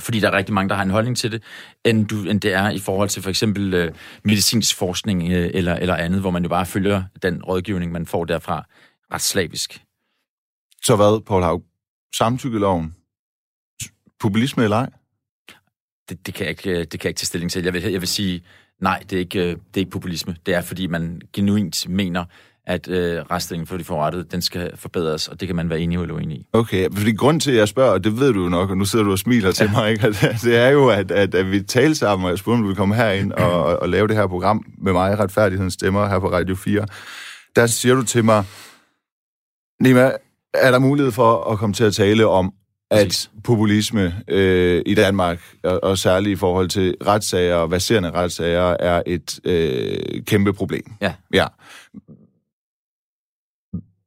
[0.00, 1.42] fordi der er rigtig mange, der har en holdning til det,
[1.84, 5.74] end, du, end det er i forhold til for eksempel øh, medicinsk forskning øh, eller,
[5.74, 8.66] eller andet, hvor man jo bare følger den rådgivning, man får derfra
[9.12, 9.82] ret slavisk.
[10.82, 11.64] Så hvad, Paul Haug?
[12.16, 12.94] Samtykkeloven?
[14.20, 14.90] Populisme eller ej?
[16.08, 17.64] Det, det, kan jeg ikke, øh, det kan jeg ikke tage stilling til.
[17.64, 18.44] Jeg vil, jeg vil sige,
[18.80, 20.36] nej, det er, ikke, øh, det er ikke populisme.
[20.46, 22.24] Det er, fordi man genuint mener,
[22.66, 25.98] at øh, reststillingen for de forrettede, den skal forbedres, og det kan man være enig
[25.98, 26.46] eller uenig i.
[26.52, 28.84] Okay, fordi grund til, at jeg spørger, og det ved du jo nok, og nu
[28.84, 29.80] sidder du og smiler til ja.
[29.80, 30.12] mig, ikke?
[30.44, 32.76] det er jo, at, at, at vi taler sammen, og jeg spurgte, om du vil
[32.76, 36.32] komme herind og, og, og lave det her program med mig, Retfærdighedens Stemmer, her på
[36.32, 36.86] Radio 4.
[37.56, 38.44] Der siger du til mig,
[39.80, 40.10] Nima,
[40.54, 42.52] er der mulighed for at komme til at tale om,
[42.90, 48.76] at populisme øh, i Danmark, og, og særligt i forhold til retssager og baserende retssager,
[48.80, 50.92] er et øh, kæmpe problem.
[51.00, 51.14] Ja.
[51.34, 51.46] ja.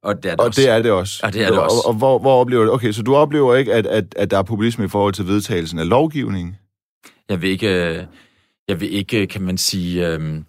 [0.04, 0.62] Og det er det, og også.
[0.62, 1.20] det er det også.
[1.24, 1.78] Og det er det også.
[1.86, 4.38] Og, og hvor, hvor oplever du Okay, så du oplever ikke, at, at, at der
[4.38, 6.58] er populisme i forhold til vedtagelsen af lovgivning?
[7.30, 8.04] Jeg vil ikke, øh,
[8.68, 10.46] jeg vil ikke kan man sige, øhm,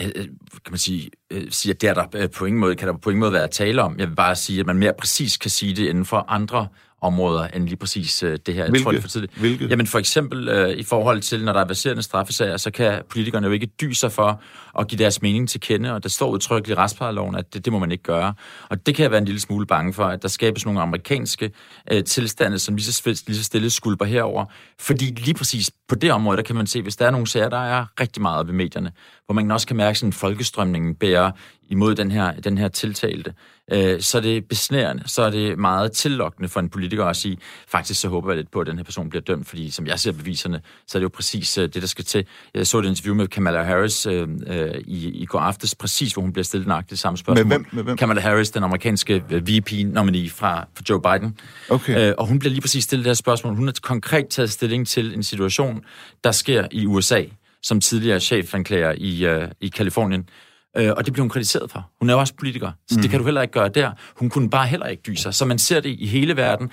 [0.00, 2.94] øh, kan man sige, øh, sige, at det er der på ingen måde, kan der
[2.96, 3.98] på ingen måde være at tale om.
[3.98, 6.68] Jeg vil bare sige, at man mere præcis kan sige det inden for andre
[7.02, 8.68] områder end lige præcis øh, det her.
[8.68, 8.84] Hvilke?
[8.84, 9.32] tror, det for tidligt.
[9.38, 9.66] Hvilke?
[9.66, 13.46] Jamen for eksempel øh, i forhold til, når der er baserende straffesager, så kan politikerne
[13.46, 14.42] jo ikke dy sig for
[14.78, 17.72] at give deres mening til kende, og der står udtrykkeligt i retsplejeloven, at det, det
[17.72, 18.34] må man ikke gøre.
[18.68, 21.50] Og det kan jeg være en lille smule bange for, at der skabes nogle amerikanske
[21.90, 24.44] øh, tilstande, som lige så, lige så stille skulper herover.
[24.80, 27.48] Fordi lige præcis på det område, der kan man se, hvis der er nogle sager,
[27.48, 28.92] der er rigtig meget i medierne,
[29.26, 31.30] hvor man også kan mærke, at sådan folkestrømningen bærer
[31.68, 33.34] imod den her, den her tiltalte,
[33.72, 37.38] øh, så er det besnærende, så er det meget tillokkende for en politiker at sige,
[37.68, 40.00] faktisk så håber jeg lidt på, at den her person bliver dømt, fordi som jeg
[40.00, 42.26] ser beviserne, så er det jo præcis øh, det, der skal til.
[42.54, 46.22] Jeg så et interview med Kamala Harris øh, øh, i, i går aftes, præcis hvor
[46.22, 47.46] hun bliver stillet nøjagtigt samme spørgsmål.
[47.46, 47.66] Med hvem?
[47.72, 47.96] Med hvem?
[47.96, 51.38] Kamala Harris, den amerikanske øh, VP-nominee fra, fra Joe Biden.
[51.70, 52.08] Okay.
[52.08, 53.54] Øh, og hun bliver lige præcis stillet det her spørgsmål.
[53.54, 55.84] Hun har konkret taget stilling til en situation,
[56.24, 57.22] der sker i USA,
[57.62, 60.28] som tidligere chefanklager i, øh, i Kalifornien.
[60.76, 61.90] Øh, og det blev hun kritiseret for.
[62.00, 63.02] Hun er jo også politiker, så mm.
[63.02, 63.90] det kan du heller ikke gøre der.
[64.16, 65.34] Hun kunne bare heller ikke dyse sig.
[65.34, 66.70] Så man ser det i hele verden.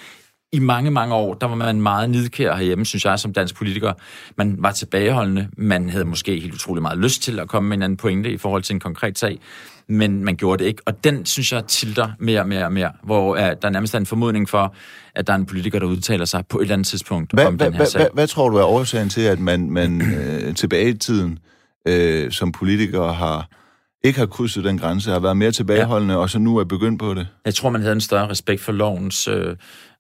[0.54, 3.94] I mange, mange år, der var man meget nidkær herhjemme, synes jeg, som dansk politiker.
[4.38, 5.50] Man var tilbageholdende.
[5.58, 8.38] Man havde måske helt utrolig meget lyst til at komme med en anden pointe i
[8.38, 9.40] forhold til en konkret sag
[9.90, 10.82] men man gjorde det ikke.
[10.86, 13.98] Og den, synes jeg, tilter mere og mere og mere, hvor uh, der nærmest er
[13.98, 14.76] en formodning for,
[15.16, 17.56] at der er en politiker, der udtaler sig på et eller andet tidspunkt hvad, om
[17.56, 18.02] hvad, den her hvad, sag.
[18.02, 21.40] Hvad, hvad tror du er årsagen til, at man, man øh, tilbage i tiden
[21.88, 23.50] øh, som politiker har
[24.04, 26.20] ikke har krydset den grænse, har været mere tilbageholdende, ja.
[26.20, 27.28] og så nu er begyndt på det?
[27.46, 29.56] Jeg tror, man havde en større respekt for lovens, øh,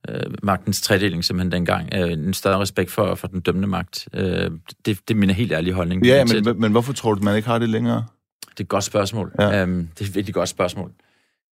[0.09, 1.89] øh, magtens tredeling simpelthen dengang.
[1.95, 4.07] Øh, en større respekt for, for den dømmende magt.
[4.13, 4.51] Øh, det,
[4.85, 6.05] det er min helt ærlige holdning.
[6.05, 8.05] Ja, men, men, men hvorfor tror du, man ikke har det længere?
[8.59, 9.31] Det er et godt spørgsmål.
[9.39, 9.61] Ja.
[9.61, 10.91] Øhm, det er et virkelig godt spørgsmål.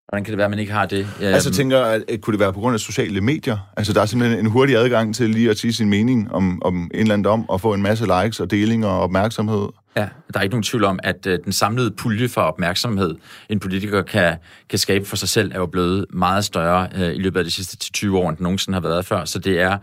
[0.08, 1.08] Hvordan kan det være, at man ikke har det?
[1.22, 3.58] Ja, altså tænker at, kunne det være på grund af sociale medier?
[3.78, 6.76] Altså der er simpelthen en hurtig adgang til lige at sige sin mening om, om
[6.76, 9.68] en eller anden dom, og få en masse likes og delinger og opmærksomhed.
[9.96, 13.16] Ja, der er ikke nogen tvivl om, at uh, den samlede pulje for opmærksomhed,
[13.50, 14.38] en politiker kan,
[14.70, 17.52] kan skabe for sig selv, er jo blevet meget større uh, i løbet af de
[17.52, 19.26] sidste 20 år, end den nogensinde har været før.
[19.26, 19.78] Så det er...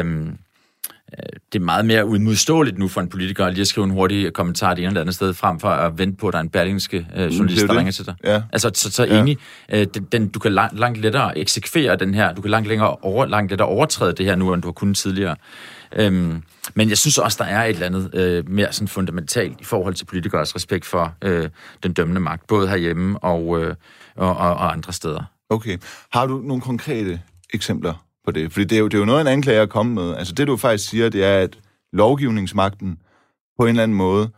[0.00, 0.38] Um,
[1.52, 4.74] det er meget mere udmodståeligt nu for en politiker lige at skrive en hurtig kommentar
[4.74, 7.06] det ene eller andet sted, frem for at vente på, at der er en berlingske
[7.16, 8.14] øh, journalist, der ringer til dig.
[8.24, 8.42] Ja.
[8.52, 9.20] Altså, så, så ja.
[9.20, 9.38] enig.
[9.72, 12.96] Øh, den, den, du kan langt, langt lettere eksekvere den her, du kan langt, længere
[13.02, 15.36] over, langt lettere overtræde det her nu, end du har kunnet tidligere.
[15.92, 16.42] Øhm,
[16.74, 19.94] men jeg synes også, der er et eller andet øh, mere sådan fundamentalt i forhold
[19.94, 21.48] til politikers respekt for øh,
[21.82, 23.74] den dømmende magt, både herhjemme og, øh,
[24.16, 25.22] og, og, og andre steder.
[25.50, 25.78] Okay.
[26.12, 27.20] Har du nogle konkrete
[27.54, 28.52] eksempler på det?
[28.52, 30.16] Fordi det er jo, det er jo noget, en anklager er kommet med.
[30.16, 31.58] Altså det, du faktisk siger, det er, at
[31.92, 32.98] lovgivningsmagten
[33.58, 34.30] på en eller anden måde,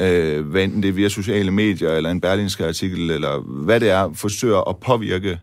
[0.00, 3.90] øh, hvad enten det er via sociale medier, eller en berlinske artikel, eller hvad det
[3.90, 5.40] er, forsøger at påvirke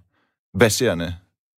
[0.59, 1.15] baserende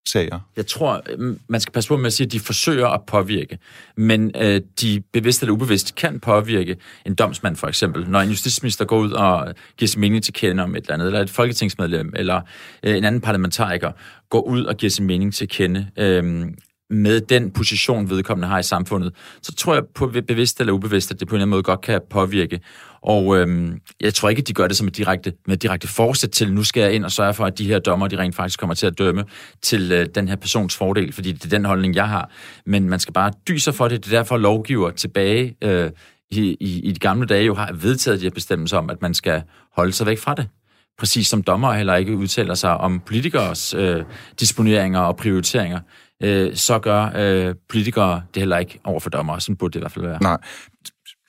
[0.08, 0.40] sager?
[0.56, 3.58] Jeg tror, øh, man skal passe på med at sige, at de forsøger at påvirke,
[3.96, 6.76] men øh, de bevidst eller ubevidst kan påvirke
[7.06, 8.10] en domsmand for eksempel.
[8.10, 11.06] Når en justitsminister går ud og giver sin mening til kende om et eller andet,
[11.06, 12.40] eller et folketingsmedlem, eller
[12.82, 13.92] øh, en anden parlamentariker
[14.34, 16.46] går ud og giver sin mening til kende, øh,
[16.90, 21.20] med den position, vedkommende har i samfundet, så tror jeg på bevidst eller ubevidst, at
[21.20, 22.60] det på en eller anden måde godt kan påvirke.
[23.02, 25.88] Og øhm, jeg tror ikke, at de gør det som et direkte, med et direkte
[25.88, 28.34] forsæt til, nu skal jeg ind og sørge for, at de her dommer, de rent
[28.34, 29.24] faktisk kommer til at dømme
[29.62, 32.30] til øh, den her persons fordel, fordi det er den holdning, jeg har.
[32.66, 34.04] Men man skal bare dyse for det.
[34.04, 35.90] Det er derfor, lovgiver tilbage øh,
[36.30, 39.14] i, i, i de gamle dage jo har vedtaget de her bestemmelser om, at man
[39.14, 39.42] skal
[39.76, 40.48] holde sig væk fra det
[40.98, 44.04] præcis som dommer heller ikke udtaler sig om politikers øh,
[44.40, 45.80] disponeringer og prioriteringer
[46.22, 49.38] øh, så gør øh, politikere det heller ikke over for dommer.
[49.38, 50.22] Sådan burde det i hvert fald være.
[50.22, 50.38] Nej.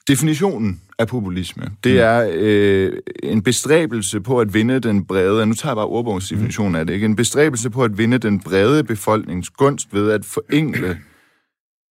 [0.08, 2.00] Definitionen af populisme, det mm.
[2.00, 6.68] er øh, en bestræbelse på at vinde den brede, nu tager jeg bare ordbogens definition
[6.68, 6.74] mm.
[6.74, 7.06] af det, ikke?
[7.06, 10.98] en bestræbelse på at vinde den brede befolknings gunst ved at forenkle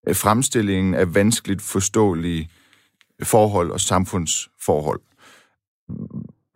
[0.07, 2.49] øh, fremstillingen af vanskeligt forståelige
[3.23, 5.01] forhold og samfundsforhold.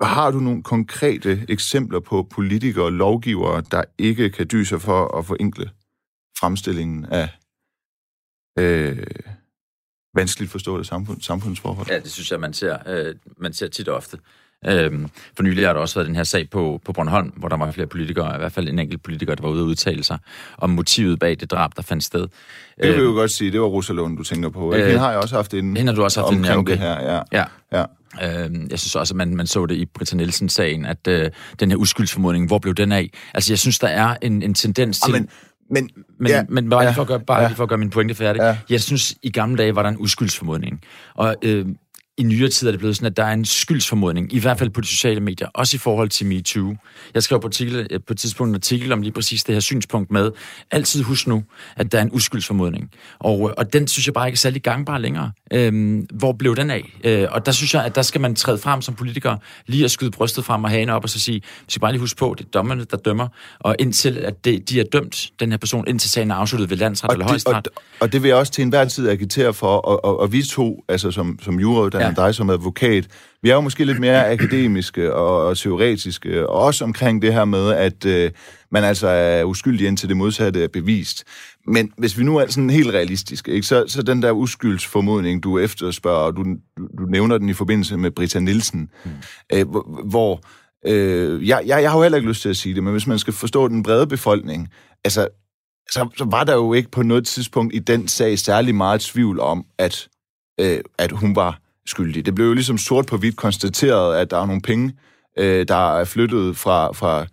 [0.02, 5.26] Har du nogle konkrete eksempler på politikere og lovgivere, der ikke kan dyse for at
[5.26, 5.70] forenkle
[6.40, 7.30] fremstillingen af
[8.60, 9.08] øh,
[10.16, 11.88] vanskeligt forståede samfund, samfundsforhold.
[11.90, 14.18] Ja, det synes jeg, man ser, øh, man ser tit og ofte.
[14.66, 17.58] Øhm, for nylig har der også været den her sag på, på Bornholm, hvor der
[17.58, 20.18] var flere politikere, i hvert fald en enkelt politiker, der var ude og udtale sig
[20.58, 22.22] om motivet bag det drab, der fandt sted.
[22.22, 22.30] Det
[22.78, 24.74] vil jeg jo godt sige, det var Rosalund, du tænker på.
[24.74, 26.72] Øh, hende har jeg også haft en hende har du også haft omkring en, okay.
[26.72, 27.14] det her.
[27.14, 27.22] Ja.
[27.32, 27.46] ja.
[28.24, 31.72] Øh, jeg synes også, at man, man så det i Britta Nielsen-sagen, at øh, den
[31.72, 33.10] her uskyldsformodning, hvor blev den af?
[33.34, 35.16] Altså, jeg synes, der er en, en tendens til...
[35.16, 35.30] Amen
[35.72, 37.70] men, men, ja, men bare, ja, lige for at gøre, bare ja, lige for at
[37.70, 38.40] gøre min pointe færdig.
[38.42, 38.58] Ja.
[38.70, 40.82] Jeg synes, i gamle dage var der en uskyldsformodning.
[41.16, 41.66] Og øh,
[42.20, 44.70] i nyere tid er det blevet sådan, at der er en skyldsformodning, i hvert fald
[44.70, 46.76] på de sociale medier, også i forhold til MeToo.
[47.14, 49.60] Jeg skrev på, artikel, øh, på et tidspunkt en artikel om lige præcis det her
[49.60, 50.32] synspunkt med,
[50.72, 51.44] altid husk nu,
[51.76, 52.92] at der er en uskyldsformodning.
[53.20, 55.32] Og, øh, og den synes jeg bare ikke er særlig gangbar længere.
[55.54, 57.00] Øhm, hvor blev den af?
[57.04, 59.36] Øh, og der synes jeg, at der skal man træde frem som politiker,
[59.68, 62.00] lige at skyde brystet frem og hane op og så sige, vi skal bare lige
[62.00, 63.28] huske på, det er dommerne, der dømmer,
[63.60, 66.78] og indtil at det, de er dømt, den her person, indtil sagen er afsluttet ved
[66.78, 67.68] landsret og eller højesteret.
[67.68, 70.44] Og, og det vil jeg også til enhver tid agitere for, og, og, og vi
[70.44, 72.09] to, altså som, som jurauddannet, ja.
[72.16, 73.08] Dig som advokat,
[73.42, 77.46] vi er jo måske lidt mere akademiske og, og teoretiske, og også omkring det her
[77.46, 78.32] med, at øh,
[78.72, 81.24] man altså er uskyldig indtil det modsatte er bevist.
[81.68, 85.60] Men hvis vi nu er sådan helt realistiske, ikke, så, så den der uskyldsformodning, du
[85.60, 86.44] efterspørger, og du,
[86.78, 89.12] du, du nævner den i forbindelse med Britta Nielsen, mm.
[89.54, 89.66] øh,
[90.06, 90.42] hvor...
[90.86, 93.08] Øh, jeg, jeg, jeg har jo heller ikke lyst til at sige det, men hvis
[93.08, 94.70] man skal forstå den brede befolkning,
[95.04, 95.28] altså,
[95.92, 99.40] så, så var der jo ikke på noget tidspunkt i den sag særlig meget tvivl
[99.40, 100.10] om, at,
[100.60, 102.26] øh, at hun var skyldig.
[102.26, 104.94] Det blev jo ligesom sort på hvidt konstateret, at der er nogle penge,
[105.40, 107.26] øh, der er flyttet fra, fra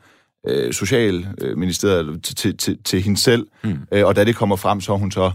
[0.49, 3.79] øh, Socialministeriet til, til, til, til hende selv, mm.
[3.92, 5.31] øh, og da det kommer frem, så er hun så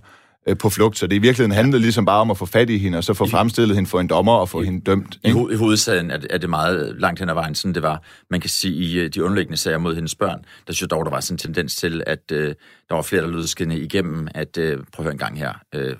[0.48, 0.98] øh, på flugt.
[0.98, 3.14] Så det i virkeligheden handlede ligesom bare om at få fat i hende, og så
[3.14, 5.20] få fremstillet hende for en dommer og få I, hende dømt.
[5.24, 7.84] I, ho- I hovedsagen er det, er det meget langt hen ad vejen, sådan det
[7.84, 8.04] var.
[8.30, 11.06] Man kan sige, i øh, de underliggende sager mod hendes børn, der synes jeg dog,
[11.06, 12.48] der var sådan en tendens til, at øh,
[12.90, 15.54] der var flere, der lød skinne igennem, at øh, prøv at høre en gang her,
[15.76, 15.96] øh,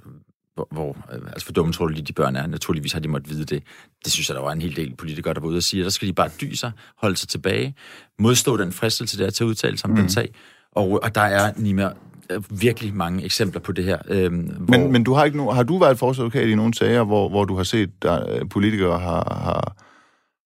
[0.72, 2.48] hvor, hvor øh, altså for dumme tror du lige, de børn er.
[2.48, 3.64] Naturligvis har de måttet vide det.
[4.04, 5.84] Det synes jeg, der var en hel del politikere, der var ude og sige, at
[5.84, 7.76] der skal de bare dyse sig, holde sig tilbage,
[8.20, 9.98] modstå den fristelse der til at udtale sig om mm.
[9.98, 10.34] den sag.
[10.72, 11.90] Og, og der er, Nima,
[12.30, 13.98] øh, virkelig mange eksempler på det her.
[14.08, 14.78] Øhm, hvor...
[14.78, 17.46] men, men du har ikke no, har du været forsvarsadvokat i nogle sager, hvor, hvor
[17.46, 19.76] du har set, at politikere har, har,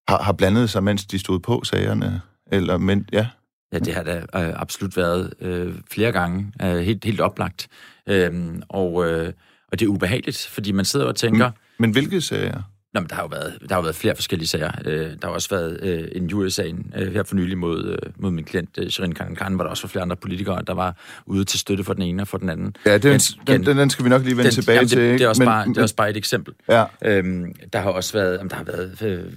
[0.07, 2.21] har, har blandet sig, mens de stod på sagerne?
[2.51, 3.27] Eller, men, ja.
[3.73, 7.67] Ja, det har da øh, absolut været øh, flere gange, øh, helt, helt oplagt.
[8.09, 9.33] Øhm, og, øh,
[9.75, 11.45] og det er ubehageligt, fordi man sidder og tænker...
[11.45, 12.61] Men, men hvilke sager?
[12.93, 14.71] Nå, men der har jo været, der har været flere forskellige sager.
[14.85, 18.31] Øh, der har også været øh, en jurysagen øh, her for nylig mod, øh, mod
[18.31, 21.45] min klient, øh, Shirin Khan, hvor der også var flere andre politikere, der var ude
[21.45, 22.75] til støtte for den ene og for den anden.
[22.85, 24.97] Ja, den, den, den, den skal vi nok lige vende den, tilbage jamen, til.
[24.97, 26.53] Det, det, er også men, bare, det er også bare et eksempel.
[26.69, 26.85] Ja.
[27.05, 29.33] Øhm, der har også været, jamen, der har været øh,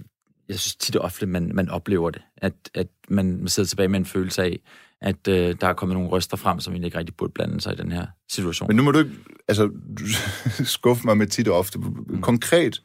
[0.48, 3.98] jeg synes tit og ofte, man, man oplever det, at, at man sidder tilbage med
[3.98, 4.61] en følelse af,
[5.00, 7.72] at øh, der er kommet nogle røster frem, som egentlig ikke rigtig burde blande sig
[7.72, 8.66] i den her situation.
[8.66, 9.11] Men nu må du ikke
[9.48, 9.70] altså,
[10.78, 11.78] skuffe mig med tit og ofte.
[11.78, 12.22] Mm.
[12.22, 12.82] Konkret,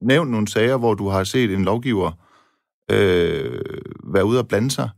[0.00, 2.12] nævn nogle sager, hvor du har set en lovgiver
[2.90, 3.60] øh,
[4.04, 4.90] være ude og blande sig.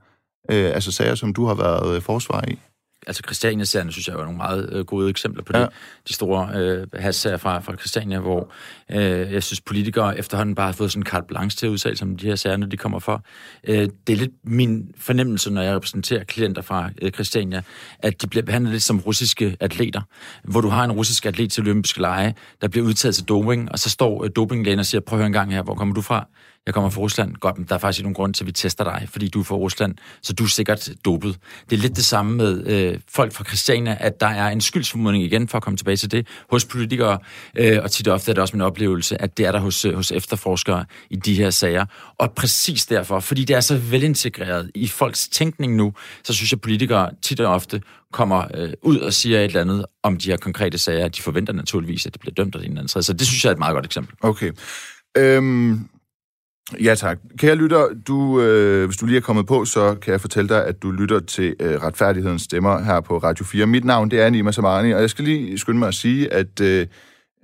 [0.50, 2.58] Øh, altså sager, som du har været øh, forsvar i
[3.06, 5.58] altså Christiania-serien, synes jeg er nogle meget øh, gode eksempler på det.
[5.58, 5.66] Ja.
[6.08, 8.52] De store øh, hassager fra, fra Christiania, hvor
[8.90, 11.96] øh, jeg synes, politikere efterhånden bare har fået sådan en carte blanche til at udtale
[11.96, 13.24] som de her sager, når de kommer for.
[13.64, 17.62] Øh, det er lidt min fornemmelse, når jeg repræsenterer klienter fra øh, Christiania,
[17.98, 20.00] at de bliver behandlet lidt som russiske atleter,
[20.44, 23.78] hvor du har en russisk atlet til olympiske lege, der bliver udtaget til doping, og
[23.78, 26.00] så står øh, dopinglægen og siger, prøv at høre en gang her, hvor kommer du
[26.00, 26.28] fra?
[26.66, 27.34] Jeg kommer fra Rusland.
[27.34, 29.40] Godt, men der er faktisk ikke nogen grund til, at vi tester dig, fordi du
[29.40, 31.38] er fra Rusland, så du er sikkert dopet.
[31.70, 35.24] Det er lidt det samme med øh, folk fra Christiania, at der er en skyldsformodning
[35.24, 37.18] igen, for at komme tilbage til det, hos politikere,
[37.56, 39.84] øh, og tit og ofte er det også min oplevelse, at det er der hos,
[39.84, 41.86] øh, hos efterforskere i de her sager.
[42.18, 45.92] Og præcis derfor, fordi det er så velintegreret i folks tænkning nu,
[46.24, 49.60] så synes jeg, at politikere tit og ofte kommer øh, ud og siger et eller
[49.60, 51.08] andet om de her konkrete sager.
[51.08, 53.50] De forventer naturligvis, at det bliver dømt af en eller anden Så det synes jeg
[53.50, 54.16] er et meget godt eksempel.
[54.20, 54.52] Okay.
[55.16, 55.88] Øhm,
[56.80, 57.18] Ja tak.
[57.38, 60.66] Kære lytter, du, øh, hvis du lige er kommet på, så kan jeg fortælle dig,
[60.66, 63.66] at du lytter til øh, Retfærdighedens Stemmer her på Radio 4.
[63.66, 66.60] Mit navn det er Nima Samani, og jeg skal lige skynde mig at sige, at
[66.60, 66.86] øh,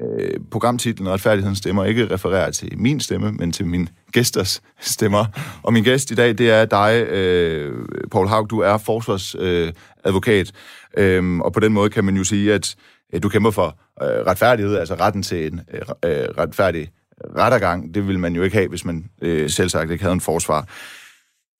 [0.02, 5.24] øh, programtitlen Retfærdighedens Stemmer ikke refererer til min stemme, men til min gæsters stemmer.
[5.62, 7.72] Og min gæst i dag, det er dig, øh,
[8.12, 8.50] Paul Haug.
[8.50, 10.52] Du er forsvarsadvokat,
[10.98, 12.76] øh, øh, og på den måde kan man jo sige, at
[13.14, 16.90] øh, du kæmper for øh, retfærdighed, altså retten til en øh, øh retfærdig
[17.36, 20.20] rettergang, det ville man jo ikke have, hvis man øh, selv sagt ikke havde en
[20.20, 20.68] forsvar.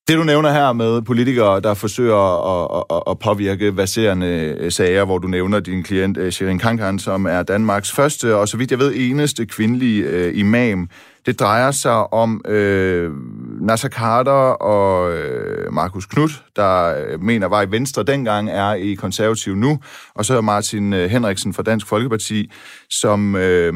[0.09, 5.05] Det du nævner her med politikere, der forsøger at, at, at påvirke baserende øh, sager,
[5.05, 8.71] hvor du nævner din klient øh, Shirin Kankan, som er Danmarks første og så vidt
[8.71, 10.89] jeg ved eneste kvindelige øh, imam.
[11.27, 13.13] Det drejer sig om øh,
[13.61, 18.95] Nasser Carter og øh, Markus Knudt, der øh, mener var i Venstre dengang, er i
[18.95, 19.79] konservativ nu,
[20.15, 22.51] og så Martin øh, Henriksen fra Dansk Folkeparti,
[22.91, 23.37] som...
[23.37, 23.75] Øh,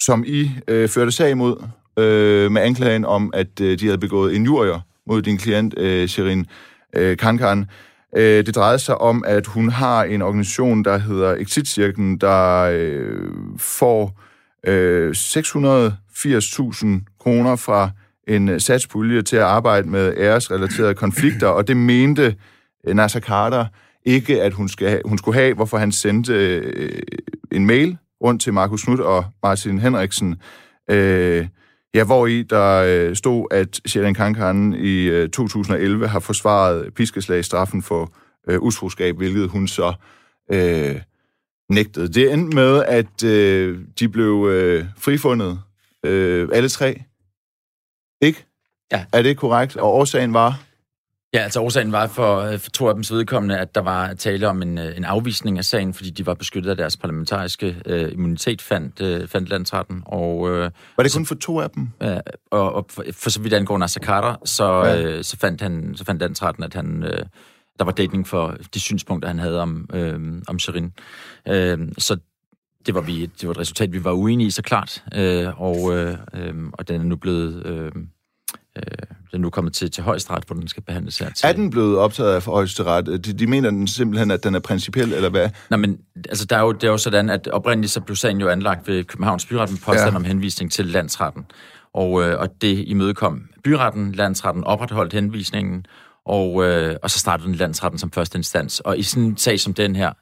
[0.00, 1.56] som I øh, førte sag imod
[1.98, 6.46] øh, med anklagen om, at øh, de havde begået injurier mod din klient, øh, Shirin
[6.96, 7.66] øh, Kankan.
[8.16, 13.28] Øh, det drejede sig om, at hun har en organisation, der hedder Exit-cirklen, der øh,
[13.58, 14.20] får
[14.66, 16.86] øh, 680.000
[17.20, 17.90] kroner fra
[18.28, 22.36] en øh, satspulje til at arbejde med æresrelaterede konflikter, og det mente
[22.86, 23.66] øh, Nasser Carter
[24.04, 27.02] ikke, at hun, skal, hun skulle have, hvorfor han sendte øh,
[27.52, 30.36] en mail rundt til Markus Knudt og Martin Henriksen,
[30.90, 31.46] øh,
[31.94, 37.82] ja, hvor i der øh, stod, at Sherin Kankan i øh, 2011 har forsvaret piskeslagstraffen
[37.82, 38.12] for
[38.48, 39.94] øh, utroskab, hvilket hun så
[40.52, 41.00] øh,
[41.70, 42.08] nægtede.
[42.08, 45.60] Det endte med, at øh, de blev øh, frifundet,
[46.06, 47.02] øh, alle tre.
[48.22, 48.46] Ikke?
[48.92, 49.04] Ja.
[49.12, 49.76] Er det korrekt?
[49.76, 50.62] Og årsagen var?
[51.34, 54.48] Ja, altså årsagen var for, øh, for to af dems vedkommende, at der var tale
[54.48, 58.12] om en, øh, en afvisning af sagen, fordi de var beskyttet af deres parlamentariske øh,
[58.12, 60.02] immunitet, fandt, øh, fandt landsretten.
[60.06, 61.88] Og, øh, var det kun for to af dem?
[62.02, 62.16] Øh,
[62.50, 65.02] og, og for, for så vidt angår Nasser Carter, så, ja.
[65.02, 67.02] øh, så, fandt han, så fandt landsretten, at han...
[67.02, 67.22] Øh,
[67.78, 70.92] der var dækning for de synspunkter, han havde om, øh, om Shirin.
[71.48, 72.16] Øh, så
[72.86, 75.04] det var, vi, det var et resultat, vi var uenige i, så klart.
[75.14, 77.66] Øh, og, øh, øh, og den er nu blevet...
[77.66, 77.92] Øh,
[78.76, 78.82] øh,
[79.30, 81.30] den er nu kommet til, til højesteret, hvor den skal behandles her.
[81.30, 81.46] Til.
[81.46, 83.06] Er den blevet optaget af højesteret?
[83.06, 85.50] De, de mener den simpelthen, at den er principiel, eller hvad?
[85.70, 88.40] Nej, men altså, der er jo, det er jo sådan, at oprindeligt så blev sagen
[88.40, 90.16] jo anlagt ved Københavns Byret med påstand ja.
[90.16, 91.44] om henvisning til landsretten.
[91.94, 95.86] Og, øh, og det imødekom byretten, landsretten opretholdt henvisningen,
[96.26, 98.80] og, øh, og så startede den landsretten som første instans.
[98.80, 100.12] Og i sådan en sag som den her,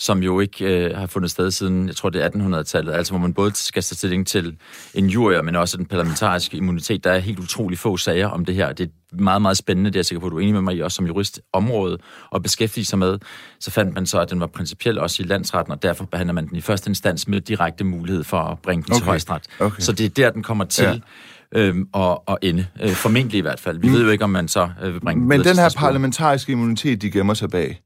[0.00, 3.20] som jo ikke øh, har fundet sted siden, jeg tror det er 1800-tallet, altså hvor
[3.20, 4.56] man både skal tage stilling til
[4.94, 7.04] en jury, men også den parlamentariske immunitet.
[7.04, 8.72] Der er helt utrolig få sager om det her.
[8.72, 10.62] Det er meget, meget spændende, det er jeg sikker på, at du er enig med
[10.62, 11.98] mig i, også som jurist område
[12.30, 13.18] og beskæftige sig med.
[13.60, 16.48] Så fandt man så, at den var principiel også i landsretten, og derfor behandler man
[16.48, 18.98] den i første instans med direkte mulighed for at bringe den okay.
[18.98, 19.42] til højesteret.
[19.60, 19.80] Okay.
[19.80, 20.84] Så det er der, den kommer til.
[20.84, 20.98] Ja
[21.54, 22.66] øhm, og, og ende.
[22.82, 23.78] Øh, formentlig i hvert fald.
[23.78, 23.94] Vi mm.
[23.94, 27.10] ved jo ikke, om man så øh, vil bringe Men den her parlamentariske immunitet, de
[27.10, 27.80] gemmer sig bag,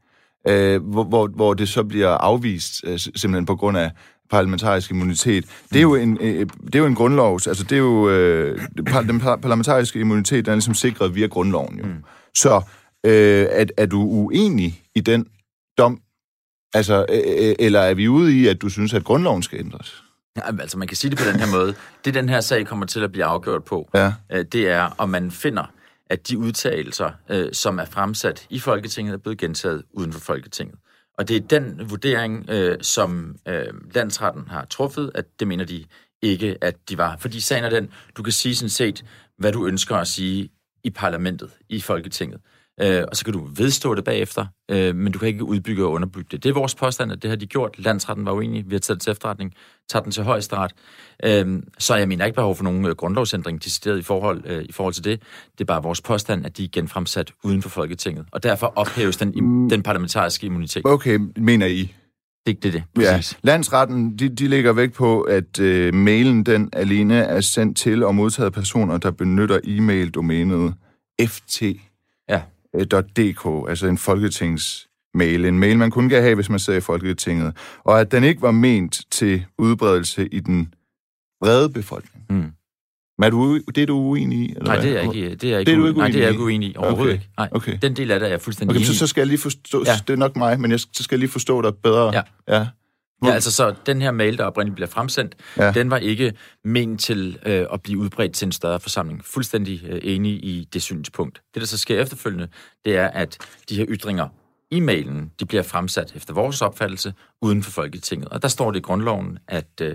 [0.49, 3.91] øh, hvor, hvor, hvor det så bliver afvist øh, simpelthen på grund af
[4.31, 5.45] parlamentarisk immunitet.
[5.73, 7.47] Det er jo en, øh, det er jo en grundlovs...
[7.47, 8.09] Altså, det er jo...
[8.11, 11.87] Øh, den parlamentariske immunitet, den er ligesom sikret via grundloven, jo.
[11.87, 12.05] Mm.
[12.37, 12.63] Så
[13.05, 15.27] øh, er, er du uenig i den
[15.79, 16.01] dom?
[16.75, 20.03] Altså, øh, eller er vi ude i, at du synes, at grundloven skal ændres?
[20.37, 21.75] Ja, altså, man kan sige det på den her måde.
[22.05, 24.13] Det, den her sag kommer til at blive afgjort på, ja.
[24.33, 25.73] øh, det er, om man finder,
[26.11, 30.79] at de udtalelser, øh, som er fremsat i Folketinget, er blevet gentaget uden for Folketinget.
[31.19, 35.85] Og det er den vurdering, øh, som øh, landsretten har truffet, at det mener de
[36.23, 37.17] ikke, at de var.
[37.17, 39.05] Fordi sagen er den, du kan sige sådan set,
[39.39, 40.51] hvad du ønsker at sige
[40.85, 42.41] i parlamentet, i Folketinget
[42.81, 45.91] øh, og så kan du vedstå det bagefter, øh, men du kan ikke udbygge og
[45.91, 46.43] underbygge det.
[46.43, 47.75] Det er vores påstand, at det har de gjort.
[47.79, 49.55] Landsretten var uenig, vi har taget til efterretning,
[49.89, 50.73] taget den til højesteret.
[51.25, 54.73] Øh, så jeg mener ikke behov for nogen øh, grundlovsændring decideret i forhold, øh, i
[54.73, 55.23] forhold til det.
[55.53, 59.17] Det er bare vores påstand, at de er genfremsat uden for Folketinget, og derfor ophæves
[59.17, 59.69] den, mm.
[59.69, 60.83] den parlamentariske immunitet.
[60.85, 61.95] Okay, mener I?
[62.47, 63.39] Det, det, det, præcis.
[63.45, 63.51] Ja.
[63.53, 68.15] Landsretten, de, de lægger vægt på, at øh, mailen den alene er sendt til og
[68.15, 70.75] modtaget personer, der benytter e-mail-domænet
[71.27, 71.63] ft.
[72.75, 77.57] .dk, altså en folketingsmail, en mail, man kun kan have, hvis man sidder i Folketinget,
[77.85, 80.75] og at den ikke var ment til udbredelse i den
[81.41, 82.25] brede befolkning.
[82.31, 82.53] Mm.
[83.19, 84.51] Men er du, det er du uenig i?
[84.51, 86.09] Eller nej, det er jeg ikke, det er jeg ikke, det er du ikke nej,
[86.09, 86.77] det er jeg ikke uenig i.
[86.77, 87.13] Overhovedet okay.
[87.13, 87.31] ikke.
[87.39, 87.79] Nej, okay.
[87.83, 89.85] Den del af det er jeg fuldstændig okay, enig så, så skal jeg lige forstå,
[89.87, 89.93] ja.
[90.07, 92.13] det er nok mig, men jeg, så skal jeg lige forstå dig bedre.
[92.15, 92.23] Ja.
[92.49, 92.67] ja.
[93.25, 95.73] Ja, altså så den her mail, der oprindeligt bliver fremsendt, ja.
[95.73, 96.33] den var ikke
[96.65, 99.25] ment til øh, at blive udbredt til en større forsamling.
[99.25, 101.43] Fuldstændig øh, enig i det synspunkt.
[101.55, 102.49] Det, der så sker efterfølgende,
[102.85, 103.39] det er, at
[103.69, 104.29] de her ytringer
[104.71, 108.29] i mailen, de bliver fremsat efter vores opfattelse uden for Folketinget.
[108.29, 109.95] Og der står det i grundloven, at øh,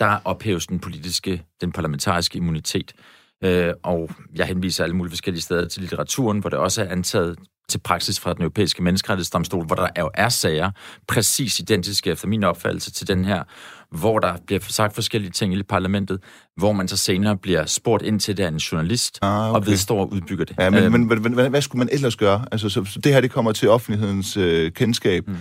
[0.00, 2.92] der ophæves den politiske, den parlamentariske immunitet.
[3.44, 7.38] Øh, og jeg henviser alle mulige forskellige steder til litteraturen, hvor det også er antaget
[7.68, 10.70] til praksis fra den europæiske menneskerettighedsdomstol, hvor der jo er sager,
[11.08, 13.42] præcis identiske efter min opfattelse til den her,
[13.90, 16.20] hvor der bliver sagt forskellige ting i parlamentet,
[16.56, 19.60] hvor man så senere bliver spurgt ind til det af en journalist, ah, okay.
[19.60, 20.56] og vedstår og udbygger det.
[20.58, 22.44] Ja, men, øhm, men, men hvad, hvad skulle man ellers gøre?
[22.52, 25.28] Altså, så, så det her det kommer til offentlighedens øh, kendskab.
[25.28, 25.36] Mm.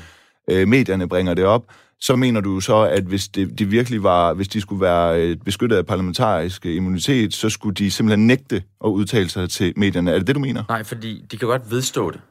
[0.49, 1.63] Øh, medierne bringer det op
[2.01, 5.35] så mener du så, at hvis det, de virkelig var, hvis de skulle være øh,
[5.35, 10.11] beskyttet af parlamentarisk immunitet, så skulle de simpelthen nægte at udtale sig til medierne.
[10.11, 10.63] Er det det, du mener?
[10.69, 12.21] Nej, fordi de kan godt vedstå det,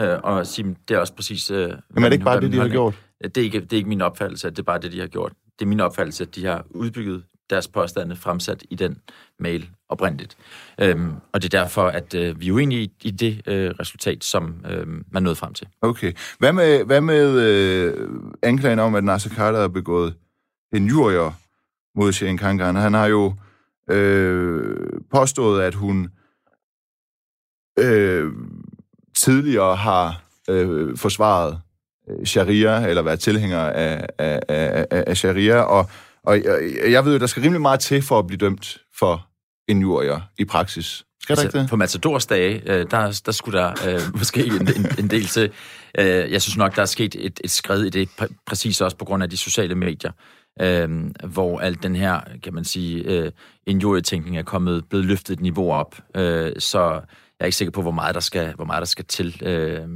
[0.00, 1.50] øh, og sige, det er også præcis...
[1.50, 2.94] Øh, Jamen er det ikke bare det, de har gjort?
[3.24, 5.06] Det er, ikke, det er ikke min opfattelse, at det er bare det, de har
[5.06, 5.32] gjort.
[5.58, 8.98] Det er min opfattelse, at de har udbygget deres påstande fremsat i den
[9.38, 10.36] mail oprindeligt.
[10.80, 14.24] Øhm, og det er derfor, at øh, vi er uenige i, i det øh, resultat,
[14.24, 15.68] som øh, man nåede frem til.
[15.82, 16.12] Okay.
[16.38, 18.08] Hvad med, hvad med øh,
[18.42, 20.14] anklagen om, at Nasser Carter har begået
[20.72, 21.32] en jurier
[21.94, 22.76] mod Sherin Kangan?
[22.76, 23.34] Han har jo
[23.90, 24.76] øh,
[25.10, 26.10] påstået, at hun
[27.78, 28.32] øh,
[29.24, 31.60] tidligere har øh, forsvaret
[32.10, 35.90] øh, sharia, eller været tilhænger af, af, af, af sharia, og
[36.26, 39.26] og jeg, jeg ved jo, der skal rimelig meget til for at blive dømt for
[39.68, 41.04] injurier i praksis.
[41.22, 41.70] Skal altså, der ikke det?
[41.70, 45.50] På Matadors dage, øh, der, der skulle der øh, måske en, en, en del til.
[45.98, 48.96] Øh, jeg synes nok, der er sket et, et skridt i det, pr- præcis også
[48.96, 50.12] på grund af de sociale medier,
[50.60, 50.88] øh,
[51.24, 53.32] hvor alt den her, kan man sige, øh,
[53.66, 55.96] injurietænkning er kommet, blevet løftet et niveau op.
[56.16, 57.00] Øh, så jeg
[57.40, 59.42] er ikke sikker på, hvor meget der skal, hvor meget der skal til.
[59.42, 59.88] Øh,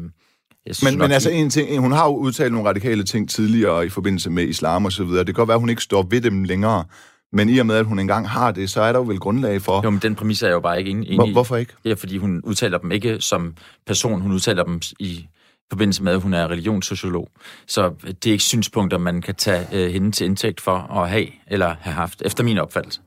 [0.84, 4.30] men, men altså en ting, hun har jo udtalt nogle radikale ting tidligere i forbindelse
[4.30, 5.18] med islam og så videre.
[5.18, 6.84] Det kan godt være, at hun ikke står ved dem længere.
[7.32, 9.62] Men i og med, at hun engang har det, så er der jo vel grundlag
[9.62, 9.80] for...
[9.84, 11.32] Jo, men den præmis er jeg jo bare ikke enig i.
[11.32, 11.72] Hvorfor ikke?
[11.84, 13.54] Ja, fordi hun udtaler dem ikke som
[13.86, 15.28] person, hun udtaler dem i
[15.70, 17.28] forbindelse med, at hun er religionssociolog.
[17.66, 21.26] Så det er ikke synspunkter, man kan tage øh, hende til indtægt for at have
[21.46, 23.00] eller have haft, efter min opfattelse.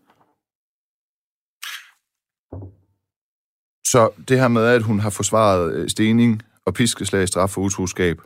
[3.86, 8.22] Så det her med, at hun har forsvaret øh, stening og piskeslag straf for utroskab,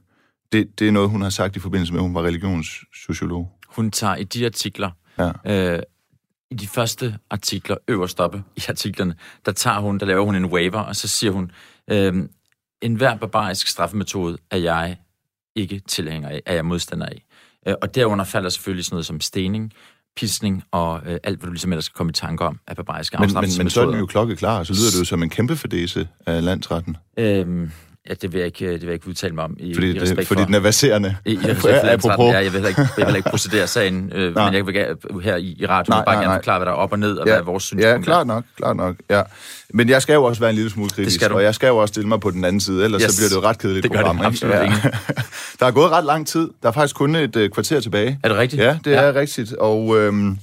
[0.51, 3.51] det, det er noget, hun har sagt i forbindelse med, at hun var religionssociolog.
[3.67, 5.31] Hun tager i de artikler, ja.
[5.45, 5.79] øh,
[6.51, 9.15] i de første artikler, øverst oppe i artiklerne,
[9.45, 11.51] der tager hun, der laver hun en waiver, og så siger hun,
[11.87, 12.13] øh,
[12.81, 14.97] en hver barbarisk straffemetode er jeg
[15.55, 17.25] ikke tilhænger af, er jeg modstander af.
[17.67, 19.73] Øh, og derunder falder selvfølgelig sådan noget som stening,
[20.15, 23.17] pisning og øh, alt, hvad du ligesom ellers skal komme i tanke om af barbariske
[23.19, 25.55] men, men, men så er den jo klokkeklar, så lyder det jo som en kæmpe
[25.55, 26.97] fordese af landsretten.
[27.17, 27.71] Øhm,
[28.09, 30.01] Ja, det vil jeg ikke, det vil jeg ikke udtale mig om i, fordi, i
[30.01, 30.45] respekt det, fordi for.
[30.45, 31.15] den er baserende.
[31.25, 34.53] I, i respekt for ja, jeg vil ikke, jeg vil ikke procedere sagen, øh, men
[34.53, 36.91] jeg vil her i, i radioen nej, bare nej, gerne forklare, hvad der er op
[36.91, 39.21] og ned, og ja, hvad vores synspunkt Ja, klart nok, klart nok, ja.
[39.69, 41.91] Men jeg skal jo også være en lille smule kritisk, og jeg skal jo også
[41.91, 43.11] stille mig på den anden side, ellers yes.
[43.11, 44.17] så bliver det jo ret kedeligt det program.
[44.17, 44.59] Det absolut ja.
[45.59, 46.49] der er gået ret lang tid.
[46.63, 48.19] Der er faktisk kun et uh, kvarter tilbage.
[48.23, 48.61] Er det rigtigt?
[48.61, 49.01] Ja, det ja.
[49.01, 49.97] er rigtigt, og...
[49.99, 50.37] Øhm,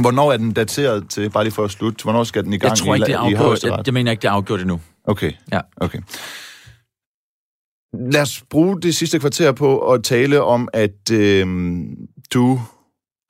[0.00, 2.70] Hvornår er den dateret til, bare lige for at slutte, hvornår skal den i gang
[2.70, 4.80] jeg tror ikke, det er afgjort, jeg, jeg mener ikke, det er afgjort endnu.
[5.04, 5.60] Okay, ja.
[5.76, 5.98] okay.
[7.92, 11.46] Lad os bruge det sidste kvarter på at tale om, at øh,
[12.34, 12.60] du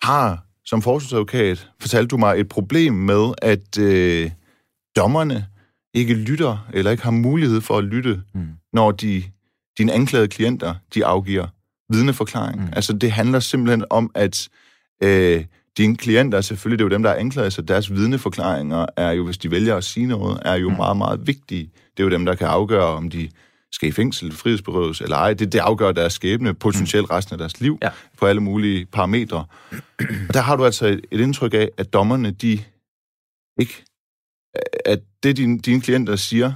[0.03, 4.31] har som forsvarsadvokat, fortalte du mig, et problem med, at øh,
[4.97, 5.47] dommerne
[5.95, 8.49] ikke lytter, eller ikke har mulighed for at lytte, mm.
[8.73, 9.23] når de,
[9.79, 11.47] dine anklagede klienter, de afgiver
[11.93, 12.61] vidneforklaring.
[12.61, 12.69] Mm.
[12.73, 14.49] Altså, det handler simpelthen om, at
[15.03, 15.45] øh,
[15.77, 19.25] dine klienter, selvfølgelig det er jo dem, der er anklaget, så deres vidneforklaringer er jo,
[19.25, 20.77] hvis de vælger at sige noget, er jo mm.
[20.77, 21.71] meget, meget vigtige.
[21.97, 23.29] Det er jo dem, der kan afgøre, om de
[23.73, 25.35] skal i fængsel, frihedsberøves eller ej.
[25.35, 27.91] Det, det afgør deres skæbne, potentielt resten af deres liv, ja.
[28.19, 29.45] på alle mulige parametre.
[30.29, 32.59] Og der har du altså et, et indtryk af, at dommerne, de
[33.61, 33.85] ikke
[34.85, 36.53] at det, dine, dine klienter siger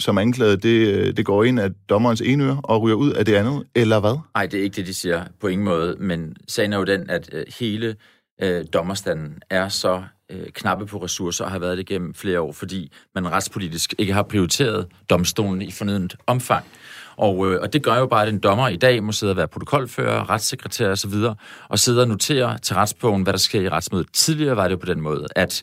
[0.00, 3.34] som anklaget, det, det går ind af dommerens ene øre og ryger ud af det
[3.34, 4.18] andet, eller hvad?
[4.34, 7.10] Nej, det er ikke det, de siger på ingen måde, men sagen er jo den,
[7.10, 7.96] at øh, hele
[8.42, 12.52] øh, dommerstanden er så øh, knappe på ressourcer og har været det gennem flere år,
[12.52, 16.64] fordi man retspolitisk ikke har prioriteret domstolen i fornødent omfang.
[17.16, 19.36] Og, øh, og det gør jo bare, at en dommer i dag må sidde og
[19.36, 21.14] være protokolfører, retssekretær osv.,
[21.68, 24.06] og sidde og notere til retsbogen, hvad der sker i retsmødet.
[24.12, 25.62] Tidligere var det jo på den måde, at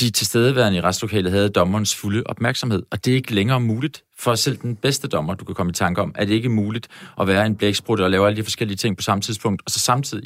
[0.00, 4.34] de tilstedeværende i retslokalet havde dommerens fulde opmærksomhed, og det er ikke længere muligt for
[4.34, 6.88] selv den bedste dommer, du kan komme i tanke om, at det ikke er muligt
[7.20, 9.78] at være en blæksprutte og lave alle de forskellige ting på samme tidspunkt, og så
[9.78, 10.24] samtidig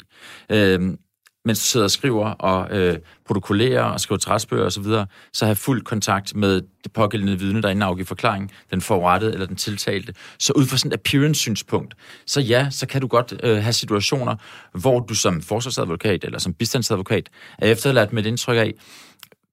[0.49, 0.97] øh,
[1.45, 5.55] mens du sidder og skriver og øh, protokollerer og skriver træsbøger osv., så, så have
[5.55, 10.13] fuld kontakt med det pågældende vidne, der inden afgiver forklaring, den forrettede eller den tiltalte.
[10.39, 14.35] Så ud fra sådan et appearance-synspunkt, så ja, så kan du godt øh, have situationer,
[14.73, 18.73] hvor du som forsvarsadvokat eller som bistandsadvokat er efterladt med et indtryk af,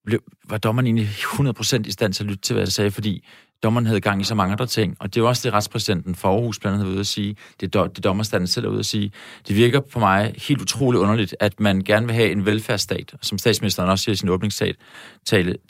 [0.04, 3.24] blev, var dommeren egentlig 100% i stand til at lytte til, hvad jeg sagde, fordi
[3.62, 4.96] dommeren havde gang i så mange andre ting.
[4.98, 7.36] Og det er jo også det, retspræsidenten for Aarhus blandt andet ude at sige.
[7.60, 9.12] Det er det dommerstanden selv er ude at sige.
[9.48, 13.38] Det virker på mig helt utroligt underligt, at man gerne vil have en velfærdsstat, som
[13.38, 14.74] statsministeren også siger i sin åbningstale,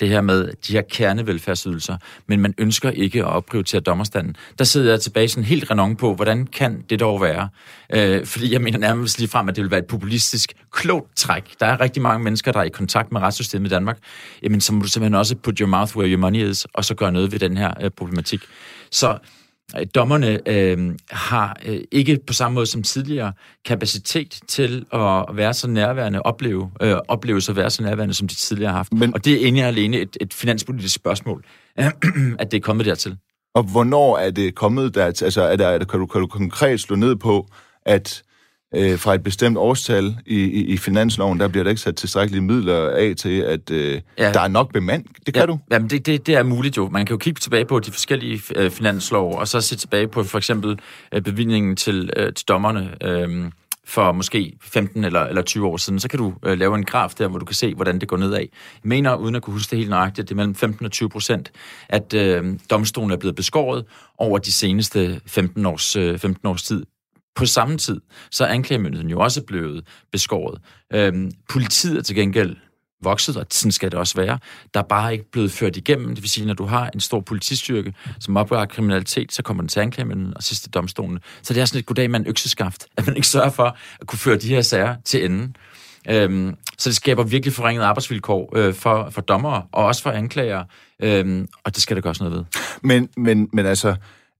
[0.00, 4.36] det her med de her kernevelfærdsydelser, men man ønsker ikke at opprioritere dommerstanden.
[4.58, 7.48] Der sidder jeg tilbage sådan helt renon på, hvordan kan det dog være?
[7.94, 11.60] Øh, fordi jeg mener nærmest lige frem, at det vil være et populistisk, klogt træk.
[11.60, 13.98] Der er rigtig mange mennesker, der er i kontakt med retssystemet i Danmark.
[14.42, 16.94] Jamen, så må du simpelthen også put your mouth where your money is, og så
[16.94, 18.40] gøre noget ved den her øh, problematik.
[18.90, 19.18] Så
[19.78, 23.32] øh, dommerne øh, har øh, ikke på samme måde som tidligere
[23.64, 28.34] kapacitet til at være så nærværende, opleve, øh, opleve at være så nærværende, som de
[28.34, 28.92] tidligere har haft.
[28.92, 31.44] Men, og det er egentlig alene et, et finanspolitisk spørgsmål,
[32.38, 33.16] at det er kommet dertil.
[33.54, 35.04] Og hvornår er det kommet der?
[35.04, 37.48] Altså, er der, er der, kan, du, kan du konkret slå ned på,
[37.86, 38.22] at
[38.74, 42.42] øh, fra et bestemt årstal i, i, i finansloven, der bliver der ikke sat tilstrækkelige
[42.42, 44.32] midler af til, at øh, ja.
[44.32, 45.04] der er nok bemand.
[45.26, 45.58] Det kan ja, du?
[45.70, 46.88] Jamen, det, det, det er muligt jo.
[46.88, 50.24] Man kan jo kigge tilbage på de forskellige øh, finanslov, og så se tilbage på
[50.24, 50.78] for eksempel
[51.12, 53.50] øh, bevillingen til, øh, til dommerne øh,
[53.84, 56.00] for måske 15 eller, eller 20 år siden.
[56.00, 58.16] Så kan du øh, lave en graf der, hvor du kan se, hvordan det går
[58.16, 58.38] nedad.
[58.38, 58.48] Jeg
[58.84, 61.52] mener, uden at kunne huske det helt nøjagtigt, det er mellem 15 og 20 procent,
[61.88, 63.84] at øh, domstolen er blevet beskåret
[64.18, 66.86] over de seneste 15 års, øh, 15 års tid
[67.34, 68.00] på samme tid,
[68.30, 70.60] så er anklagemyndigheden jo også blevet beskåret.
[70.92, 72.56] Øhm, politiet er til gengæld
[73.02, 74.38] vokset, og sådan skal det også være.
[74.74, 76.08] Der er bare ikke blevet ført igennem.
[76.14, 79.68] Det vil sige, når du har en stor politistyrke, som opgør kriminalitet, så kommer den
[79.68, 81.18] til anklagemyndigheden og sidste domstolen.
[81.42, 84.06] Så det er sådan et goddag med en økseskaft, at man ikke sørger for at
[84.06, 85.56] kunne føre de her sager til enden.
[86.08, 90.64] Øhm, så det skaber virkelig forringede arbejdsvilkår øh, for, for dommere, og også for anklagere,
[91.02, 92.44] øhm, og det skal der gøres noget ved.
[92.82, 93.94] Men, men, men altså,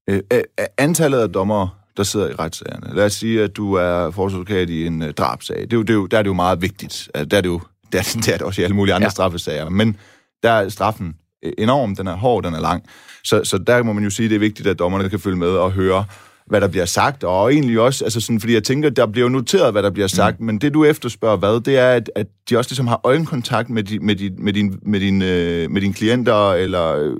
[0.09, 0.43] øh, øh
[0.78, 2.97] antallet af dommere der sidder i retssagerne.
[2.97, 5.61] Lad os sige, at du er forsvarsadvokat i en uh, drabsag.
[5.61, 7.11] Det er jo, det er jo, der er det jo meget vigtigt.
[7.14, 7.61] Der er det jo
[7.93, 9.11] der, der er det også i alle mulige andre ja.
[9.11, 9.68] straffesager.
[9.68, 9.97] Men
[10.43, 11.14] der er straffen
[11.59, 12.84] enorm, den er hård, den er lang.
[13.24, 15.36] Så, så der må man jo sige, at det er vigtigt, at dommerne kan følge
[15.36, 16.05] med og høre,
[16.51, 19.28] hvad der bliver sagt, og egentlig også, altså sådan, fordi jeg tænker, der bliver jo
[19.28, 20.47] noteret, hvad der bliver sagt, mm.
[20.47, 23.82] men det du efterspørger hvad, det er, at, at de også ligesom har øjenkontakt med,
[23.82, 27.16] de, med, de, med, din, med, din, øh, med dine klienter, eller øh,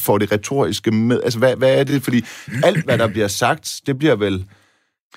[0.00, 2.24] får det retoriske med, altså hvad, hvad er det, fordi
[2.64, 4.44] alt, hvad der bliver sagt, det bliver vel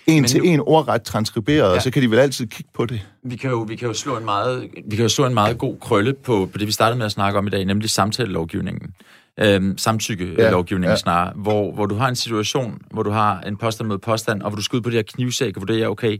[0.07, 1.75] en Men til nu, en ordret transkriberet, ja.
[1.75, 3.01] og så kan de vel altid kigge på det.
[3.23, 5.57] Vi kan jo, vi kan jo slå en meget, vi kan jo slå en meget
[5.57, 8.93] god krølle på, på det, vi startede med at snakke om i dag, nemlig samtalelovgivningen
[9.39, 10.95] øhm, samtykke-lovgivningen ja, ja.
[10.95, 14.49] snarere, hvor, hvor du har en situation, hvor du har en påstand mod påstand, og
[14.49, 16.17] hvor du skal ud på det her knivsæk og vurdere, okay,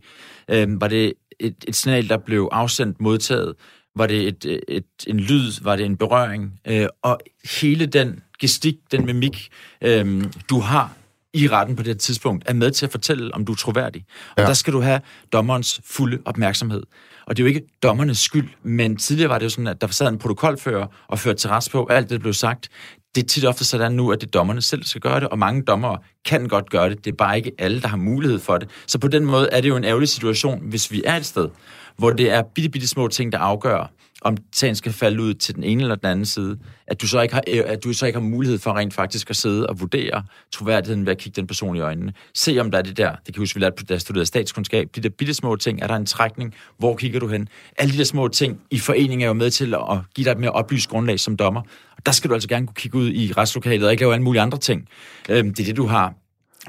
[0.49, 3.53] øhm, var det et, et signal, der blev afsendt, modtaget,
[3.95, 7.19] var det et, et, et, en lyd, var det en berøring, øh, og
[7.61, 9.49] hele den gestik, den mimik,
[9.81, 10.91] øh, du har
[11.33, 14.05] i retten på det tidspunkt, er med til at fortælle, om du er troværdig.
[14.35, 14.47] Og ja.
[14.47, 15.01] der skal du have
[15.33, 16.83] dommerens fulde opmærksomhed.
[17.25, 19.87] Og det er jo ikke dommernes skyld, men tidligere var det jo sådan, at der
[19.87, 22.69] sad en protokolfører og førte til rets på, alt det blev sagt
[23.15, 25.39] det er tit ofte sådan nu, at det er dommerne selv, skal gøre det, og
[25.39, 27.05] mange dommere kan godt gøre det.
[27.05, 28.69] Det er bare ikke alle, der har mulighed for det.
[28.87, 31.49] Så på den måde er det jo en ærgerlig situation, hvis vi er et sted,
[31.97, 33.91] hvor det er bitte, bitte små ting, der afgør,
[34.23, 37.21] om sagen skal falde ud til den ene eller den anden side, at du så
[37.21, 39.79] ikke har, øh, at du så ikke har mulighed for rent faktisk at sidde og
[39.79, 42.13] vurdere troværdigheden ved at kigge den person i øjnene.
[42.33, 44.87] Se om der er det der, det kan huske, vi lærte, da jeg studerede statskundskab,
[44.95, 47.47] de der bitte små ting, er der en trækning, hvor kigger du hen?
[47.77, 49.81] Alle de der små ting i forening er jo med til at
[50.15, 51.61] give dig et mere oplyst grundlag som dommer.
[51.97, 54.23] Og der skal du altså gerne kunne kigge ud i retslokalet og ikke lave alle
[54.23, 54.87] mulige andre ting.
[55.29, 56.13] Øhm, det er det, du har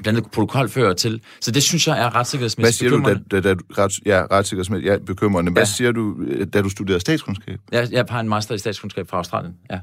[0.03, 1.21] blandt andet protokolfører til.
[1.41, 4.91] Så det synes jeg er retssikkerhedsmæssigt Hvad siger du, da, da, da ret, ja, retssikkerhedsmæssigt
[4.91, 5.51] ja, bekymrende.
[5.51, 5.65] Hvad ja.
[5.65, 6.15] siger du,
[6.53, 7.59] da du studerede statskundskab?
[7.71, 9.79] Jeg, jeg har en master i statskundskab fra Australien, ja.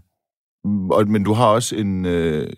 [0.91, 2.07] Og, men du har også en...
[2.07, 2.49] Øh,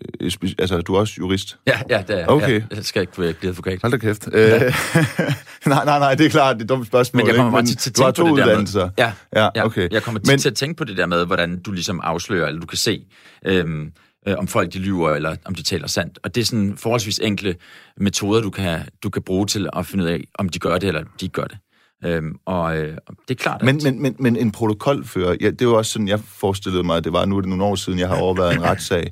[0.59, 1.57] altså, du er også jurist?
[1.67, 2.63] Ja, ja, det er okay.
[2.75, 3.79] Jeg skal ikke blive advokat.
[3.81, 4.27] Hold da kæft.
[4.33, 4.65] Ja.
[4.65, 4.73] Øh,
[5.65, 7.21] nej, nej, nej, det er klart, det er et dumt spørgsmål.
[7.23, 7.75] Men jeg kommer ikke?
[7.75, 8.89] til at du har to uddannelser.
[8.97, 9.89] Ja, ja, okay.
[9.91, 12.61] Jeg kommer men, til at tænke på det der med, hvordan du ligesom afslører, eller
[12.61, 13.05] du kan se...
[13.45, 13.91] Øhm,
[14.27, 16.19] øh, om folk de lyver, eller om de taler sandt.
[16.23, 17.55] Og det er sådan forholdsvis enkle
[17.97, 20.87] metoder, du kan, du kan bruge til at finde ud af, om de gør det,
[20.87, 21.57] eller de gør det.
[22.05, 22.97] Øhm, og øh,
[23.27, 23.65] det er klart, at...
[23.65, 27.03] Men, men, men, men en protokolfører, ja, det var også sådan, jeg forestillede mig, at
[27.03, 29.11] det var nu er det nogle år siden, jeg har overvejet en retssag.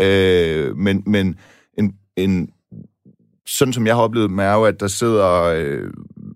[0.00, 1.36] Øh, men men
[1.78, 2.48] en, en,
[3.46, 5.90] sådan som jeg har oplevet med, er jo, at der sidder øh,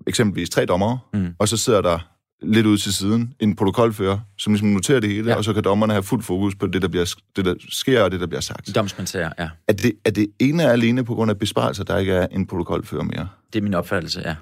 [0.06, 1.28] eksempelvis tre dommere, mm.
[1.38, 1.98] og så sidder der
[2.42, 5.36] lidt ud til siden, en protokolfører, som ligesom noterer det hele, ja.
[5.36, 8.10] og så kan dommerne have fuld fokus på det, der, bliver, det, der sker, og
[8.10, 8.74] det, der bliver sagt.
[8.74, 9.48] Domsmandsager, ja.
[9.68, 12.46] Er det, er det ene og alene på grund af besparelser, der ikke er en
[12.46, 13.28] protokolfører mere?
[13.52, 14.34] Det er min opfattelse, ja.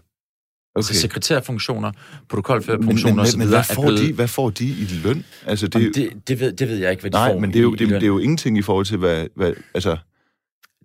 [0.74, 0.82] Okay.
[0.82, 1.92] Så sekretærfunktioner,
[2.28, 3.38] protokolførerfunktioner osv.
[3.38, 4.01] Men, men hvad, får blevet...
[4.01, 5.24] de, hvad får de i løn?
[5.47, 7.59] Altså, det, det, det, ved, det ved jeg ikke, hvad de Nej, får men det
[7.59, 9.26] er, jo, i, det, i det er jo ingenting i forhold til, hvad...
[9.34, 9.97] hvad altså,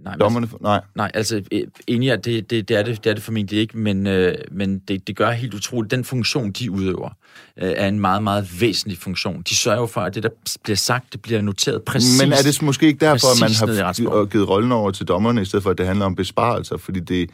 [0.04, 0.82] Nej, Dommerne, nej.
[0.95, 1.43] Nej, altså
[1.88, 4.80] enig at det, det, det, er det, det er det formentlig ikke, men, øh, men
[4.80, 5.91] det, det gør helt utroligt.
[5.91, 7.10] Den funktion, de udøver,
[7.58, 9.41] øh, er en meget, meget væsentlig funktion.
[9.49, 10.30] De sørger for, at det, der
[10.64, 12.22] bliver sagt, det bliver noteret præcis.
[12.22, 15.45] Men er det måske ikke derfor, at man har givet rollen over til dommerne, i
[15.45, 16.78] stedet for, at det handler om besparelser?
[16.78, 17.30] Fordi det,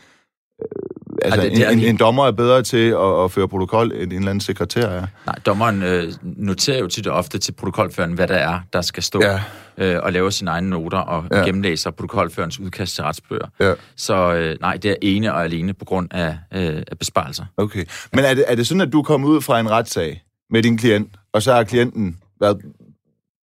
[1.21, 4.01] altså, det, det en, en, en dommer er bedre til at, at føre protokol, end
[4.01, 5.05] en eller anden sekretær er.
[5.25, 9.03] Nej, dommeren øh, noterer jo tit og ofte til protokolføren, hvad der er, der skal
[9.03, 9.41] stå, ja.
[9.77, 11.37] øh, og laver sine egne noter og ja.
[11.37, 13.47] gennemlæser protokolførens udkast til retsbøger.
[13.59, 13.73] Ja.
[13.95, 17.45] Så øh, nej, det er ene og alene på grund af, øh, af besparelser.
[17.57, 20.63] Okay, men er det, er det sådan, at du kommer ud fra en retssag med
[20.63, 22.61] din klient, og så har klienten været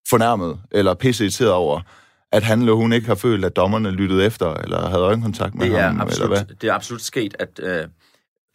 [0.09, 1.81] fornærmet eller pisse over,
[2.31, 5.69] at han eller hun ikke har følt, at dommerne lyttede efter, eller havde øjenkontakt med
[5.69, 6.01] det er ham?
[6.01, 6.55] Absolut, eller hvad?
[6.55, 7.87] Det er absolut sket, at, øh,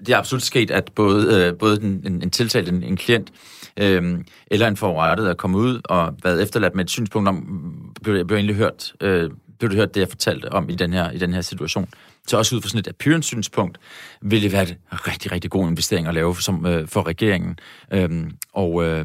[0.07, 3.33] det er absolut sket, at både, øh, både en, en, en tiltalt, en, en klient,
[3.77, 8.17] øh, eller en forurettet er kommet ud og været efterladt med et synspunkt om, blev
[8.17, 11.11] jeg blev egentlig hørt, øh, blev du hørt det, jeg fortalte om i den her,
[11.11, 11.89] i den her situation.
[12.27, 13.79] Så også ud fra sådan et appearance-synspunkt,
[14.23, 17.59] vil det være en rigtig, rigtig god investering at lave som, øh, for regeringen,
[17.93, 19.05] øh, og, øh,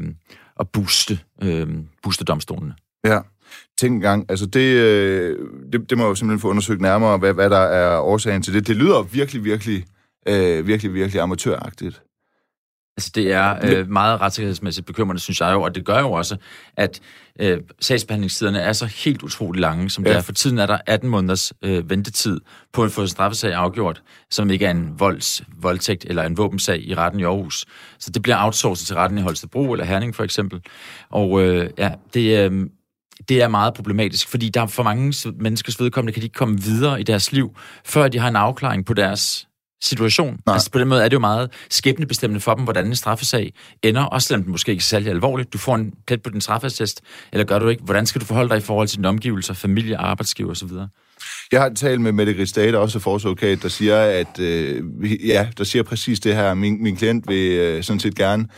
[0.56, 1.68] og booste, øh,
[2.02, 2.74] booste domstolene.
[3.04, 3.18] Ja.
[3.80, 5.38] Tænk engang, altså det, øh,
[5.72, 8.54] det, det må jeg jo simpelthen få undersøgt nærmere, hvad, hvad der er årsagen til
[8.54, 8.66] det.
[8.66, 9.84] Det lyder virkelig, virkelig,
[10.28, 12.02] øh, virkelig, virkelig amatøragtigt.
[12.98, 16.36] Altså det er øh, meget retssikkerhedsmæssigt bekymrende, synes jeg jo, og det gør jo også,
[16.76, 17.00] at
[17.40, 20.10] øh, sagsbehandlingstiderne er så helt utroligt lange, som ja.
[20.10, 20.22] det er.
[20.22, 22.40] For tiden er der 18 måneders øh, ventetid
[22.72, 26.82] på at få en straffesag afgjort, som ikke er en volds, voldtægt eller en våbensag
[26.82, 27.66] i retten i Aarhus.
[27.98, 30.60] Så det bliver outsourcet til retten i Holstebro eller Herning for eksempel.
[31.10, 32.66] Og øh, ja, det, øh,
[33.28, 36.62] det er meget problematisk, fordi der er for mange menneskers vedkommende, kan de ikke komme
[36.62, 39.48] videre i deres liv, før de har en afklaring på deres
[39.82, 40.40] situation.
[40.46, 40.54] Nej.
[40.54, 43.52] Altså på den måde er det jo meget skæbnebestemmende for dem, hvordan en straffesag
[43.82, 45.52] ender, også selvom den måske ikke er særlig alvorligt.
[45.52, 46.86] Du får en plet på din straffesag,
[47.32, 47.82] eller gør du ikke?
[47.82, 50.70] Hvordan skal du forholde dig i forhold til dine omgivelser, familie, arbejdsgiver osv.?
[51.52, 55.82] Jeg har talt med Mette Gristate, også forsvarsadvokat, der siger, at øh, ja, der siger
[55.82, 56.54] præcis det her.
[56.54, 58.48] Min, min klient vil øh, sådan set gerne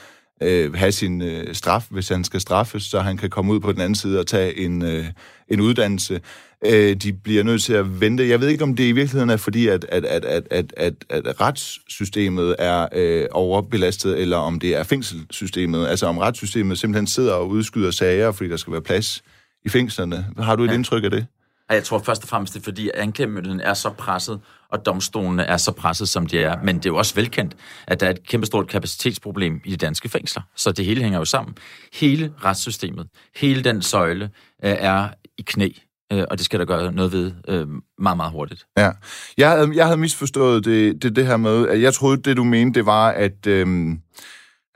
[0.43, 3.73] øh, have sin øh, straf, hvis han skal straffes, så han kan komme ud på
[3.73, 5.05] den anden side og tage en, øh,
[5.49, 6.21] en uddannelse.
[6.67, 8.29] Øh, de bliver nødt til at vente.
[8.29, 10.95] Jeg ved ikke, om det i virkeligheden er fordi, at, at, at, at, at, at,
[11.11, 15.87] at retssystemet er øh, overbelastet, eller om det er fængselssystemet.
[15.87, 19.23] Altså om retssystemet simpelthen sidder og udskyder sager, fordi der skal være plads
[19.65, 20.27] i fængslerne.
[20.39, 20.75] Har du et ja.
[20.75, 21.27] indtryk af det?
[21.71, 24.41] Jeg tror først og fremmest, det er fordi, anklagemyndigheden er så presset,
[24.73, 26.63] og domstolene er så presset, som de er.
[26.63, 27.57] Men det er jo også velkendt,
[27.87, 30.43] at der er et kæmpestort kapacitetsproblem i de danske fængsler.
[30.57, 31.55] Så det hele hænger jo sammen.
[31.93, 33.07] Hele retssystemet,
[33.37, 34.25] hele den søjle
[34.65, 35.09] øh, er
[35.39, 35.69] i knæ.
[36.13, 37.67] Øh, og det skal der gøre noget ved øh,
[37.99, 38.67] meget, meget hurtigt.
[38.79, 38.91] Ja.
[39.39, 42.45] Jeg havde, jeg havde misforstået det, det, det her med, at jeg troede, det du
[42.45, 43.47] mente, det var, at...
[43.47, 43.97] Øh,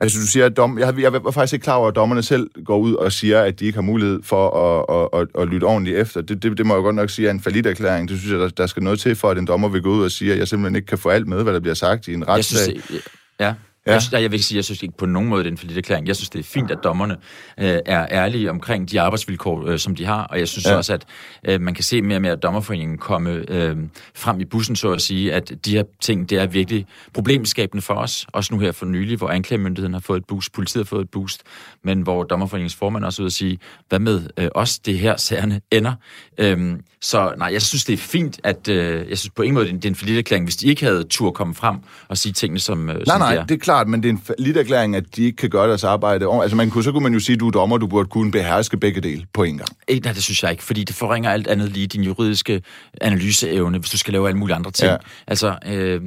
[0.03, 2.49] Altså, du siger, at dom, jeg, jeg var faktisk ikke klar over, at dommerne selv
[2.65, 5.65] går ud og siger, at de ikke har mulighed for at, at, at, at lytte
[5.65, 6.21] ordentligt efter.
[6.21, 8.09] Det, det, det må jeg godt nok sige er en erklæring.
[8.09, 10.03] Det synes jeg, der, der skal noget til for, at en dommer vil gå ud
[10.03, 12.13] og sige, at jeg simpelthen ikke kan få alt med, hvad der bliver sagt i
[12.13, 12.73] en retssag.
[12.73, 13.07] Jeg synes,
[13.39, 13.53] ja.
[13.87, 13.99] Ja.
[14.11, 16.07] Jeg, vil ikke sige, jeg synes ikke på nogen måde, det er en forlidt erklæring.
[16.07, 17.17] Jeg synes, det er fint, at dommerne
[17.59, 20.75] øh, er ærlige omkring de arbejdsvilkår, øh, som de har, og jeg synes ja.
[20.75, 21.05] også, at
[21.43, 23.77] øh, man kan se mere og mere dommerforeningen komme øh,
[24.15, 27.93] frem i bussen, så at sige, at de her ting, det er virkelig problemskabende for
[27.93, 31.01] os, også nu her for nylig, hvor anklagemyndigheden har fået et boost, politiet har fået
[31.01, 31.43] et boost,
[31.83, 33.59] men hvor dommerforeningens formand også ud at sige,
[33.89, 35.93] hvad med øh, os, det her sagerne ender.
[36.37, 39.65] Øh, så nej, jeg synes, det er fint, at øh, jeg synes på ingen måde,
[39.65, 41.77] det er en forlidt erklæring, hvis de ikke havde tur komme frem
[42.07, 43.45] og sige tingene, som, øh, nej, som nej, de er.
[43.45, 45.83] det er klart, men det er en lidt erklæring, at de ikke kan gøre deres
[45.83, 46.27] arbejde.
[46.41, 48.31] Altså, man kunne, så kunne man jo sige, at du er dommer, du burde kunne
[48.31, 49.69] beherske begge dele på en gang.
[49.87, 52.61] Ej, nej, det synes jeg ikke, fordi det forringer alt andet lige din juridiske
[53.01, 54.91] analyseevne, hvis du skal lave alle mulige andre ting.
[54.91, 54.97] Ja.
[55.27, 56.01] Altså, øh,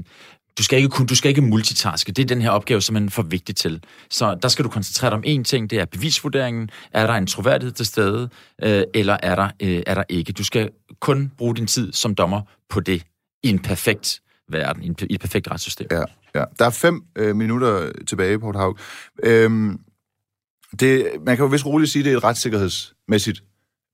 [0.59, 2.13] du skal ikke kun, du skal ikke multitaske.
[2.13, 3.83] Det er den her opgave, som er for vigtig til.
[4.11, 6.71] Så der skal du koncentrere dig om én ting, det er bevisvurderingen.
[6.93, 8.29] Er der en troværdighed til stede,
[8.63, 10.33] øh, eller er der, øh, er der ikke?
[10.33, 12.41] Du skal kun bruge din tid som dommer
[12.71, 13.03] på det
[13.43, 15.87] i en perfekt verden, i, en, i et perfekt retssystem.
[15.91, 16.03] Ja,
[16.37, 16.45] ja.
[16.59, 18.79] Der er fem øh, minutter tilbage, Port Haug.
[19.23, 19.79] Øhm,
[20.81, 23.43] det, man kan jo vist roligt sige, at det er et retssikkerhedsmæssigt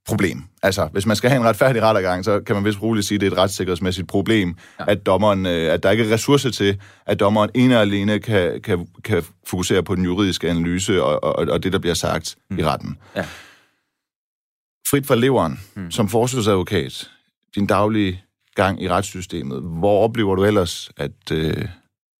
[0.06, 0.42] problem.
[0.62, 3.20] Altså, hvis man skal have en retfærdig rettergang, så kan man vist roligt sige, at
[3.20, 4.84] det er et retssikkerhedsmæssigt problem, ja.
[4.88, 8.60] at, dommeren, øh, at der ikke er ressourcer til, at dommeren ene og alene kan,
[8.60, 12.58] kan, kan fokusere på den juridiske analyse og, og, og det, der bliver sagt mm.
[12.58, 12.98] i retten.
[13.16, 13.26] Ja.
[14.90, 15.90] Frit fra leveren, mm.
[15.90, 17.10] som forsvarsadvokat,
[17.54, 18.24] din daglige
[18.54, 21.68] gang i retssystemet, hvor oplever du ellers, at øh,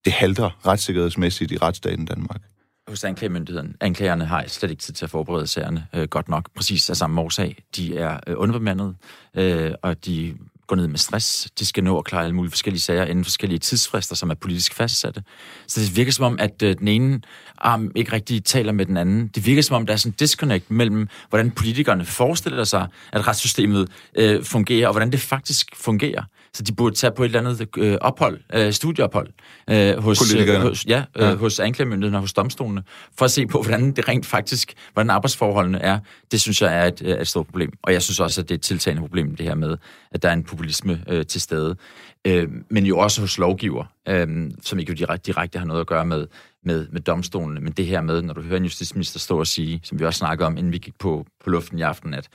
[0.05, 2.41] det halter retssikkerhedsmæssigt i retsstaten Danmark?
[2.89, 3.77] hos anklagemyndigheden.
[3.81, 7.21] Anklagerne har slet ikke tid til at forberede sagerne øh, godt nok, præcis af samme
[7.21, 7.57] årsag.
[7.77, 8.97] De er øh, underbemandet,
[9.37, 10.35] øh, og de
[10.67, 11.51] går ned med stress.
[11.59, 14.75] De skal nå at klare alle mulige forskellige sager inden forskellige tidsfrister, som er politisk
[14.75, 15.23] fastsatte.
[15.67, 17.21] Så det virker som om, at øh, den ene
[17.59, 19.29] arm ikke rigtig taler med den anden.
[19.29, 23.29] Det virker som om, der er sådan en disconnect mellem, hvordan politikerne forestiller sig, at
[23.29, 26.23] retssystemet øh, fungerer, og hvordan det faktisk fungerer.
[26.55, 29.29] Så de burde tage på et eller andet øh, ophold, øh, studieophold,
[29.71, 31.35] øh, hos, øh, hos, ja, øh, ja.
[31.35, 32.83] hos anklagemyndigheden og hos domstolene,
[33.19, 35.99] for at se på, hvordan det rent faktisk, hvordan arbejdsforholdene er.
[36.33, 37.73] Det synes jeg er et, et stort problem.
[37.83, 39.77] Og jeg synes også, at det er et tiltagende problem, det her med,
[40.11, 41.77] at der er en populisme øh, til stede.
[42.25, 45.87] Øh, men jo også hos lovgiver, øh, som ikke jo direkte, direkte har noget at
[45.87, 46.27] gøre med,
[46.65, 47.61] med, med domstolene.
[47.61, 50.19] Men det her med, når du hører en justitsminister stå og sige, som vi også
[50.19, 52.29] snakkede om, inden vi gik på, på luften i aften, at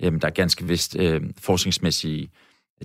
[0.00, 2.30] øh, der er ganske vist øh, forskningsmæssige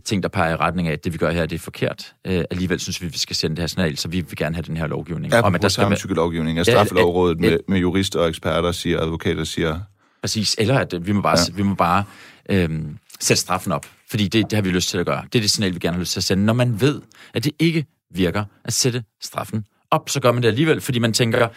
[0.05, 2.13] ting, der peger i retning af, at det vi gør her, det er forkert.
[2.27, 4.63] Øh, alligevel synes vi, vi skal sende det her signal, så vi vil gerne have
[4.63, 5.33] den her lovgivning.
[5.33, 6.15] Ja, om, at der skal være...
[6.15, 6.57] lovgivning.
[6.57, 9.79] Ja, straffelovrådet med, med jurister og eksperter siger, advokater siger...
[10.21, 11.55] Præcis, eller at vi må bare, ja.
[11.55, 12.03] vi må bare
[12.49, 15.23] øhm, sætte straffen op, fordi det, det har vi lyst til at gøre.
[15.33, 17.01] Det er det signal, vi gerne har lyst til at sende, når man ved,
[17.33, 21.13] at det ikke virker at sætte straffen op, så gør man det alligevel, fordi man
[21.13, 21.47] tænker,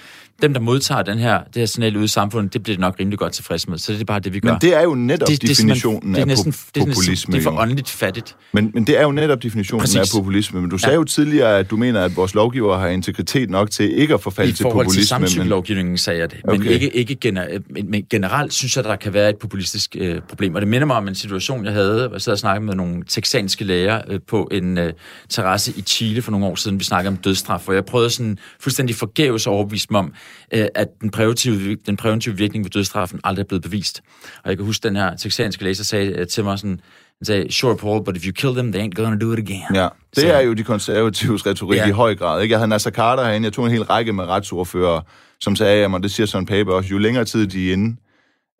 [0.42, 2.96] dem, der modtager den her, det her signal ude i samfundet, det bliver det nok
[3.00, 3.78] rimelig godt tilfreds med.
[3.78, 4.50] Så det er bare det, vi gør.
[4.50, 7.32] Men det er jo netop det, definitionen det er, næsten, af populisme.
[7.32, 8.36] Det er, for åndeligt fattigt.
[8.52, 9.96] Men, men det er jo netop definitionen Præcis.
[9.96, 10.60] af populisme.
[10.60, 10.98] Men du sagde ja.
[10.98, 14.52] jo tidligere, at du mener, at vores lovgiver har integritet nok til ikke at forfalde
[14.52, 14.80] til populisme.
[14.80, 16.40] I forhold til samtykkelovgivningen sagde jeg det.
[16.44, 16.70] Men, okay.
[16.70, 20.20] ikke, ikke gener, men, men generelt synes jeg, at der kan være et populistisk øh,
[20.28, 20.54] problem.
[20.54, 22.74] Og det minder mig om en situation, jeg havde, hvor jeg sad og snakkede med
[22.74, 24.92] nogle texanske læger øh, på en øh,
[25.28, 26.78] terrasse i Chile for nogle år siden.
[26.78, 30.12] Vi snakkede om dødsstraf, hvor jeg prøvede sådan fuldstændig forgæves overbevise mig om,
[30.54, 34.02] øh, at den præventive, den præventive virkning ved dødsstraffen aldrig er blevet bevist.
[34.44, 36.80] Og jeg kan huske, den her texanske læser sagde øh, til mig sådan,
[37.18, 39.74] han sagde, sure Paul, but if you kill them, they ain't gonna do it again.
[39.74, 41.88] Ja, det så, er jo de konservatives retorik ja.
[41.88, 42.42] i høj grad.
[42.42, 42.52] Ikke?
[42.52, 45.00] Jeg havde Nasser Carter herinde, jeg tog en hel række med retsordfører,
[45.40, 47.96] som sagde, at det siger sådan paper også, jo længere tid de er inde,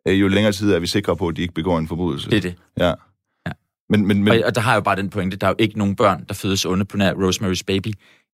[0.07, 2.29] øh, jo længere tid er vi sikre på, at de ikke begår en forbrydelse.
[2.29, 2.55] Det er det.
[2.79, 2.87] Ja.
[3.47, 3.51] ja.
[3.89, 4.33] Men, men, men...
[4.33, 6.25] Og, og der har jeg jo bare den pointe, der er jo ikke nogen børn,
[6.27, 7.87] der fødes onde på nær Rosemary's Baby.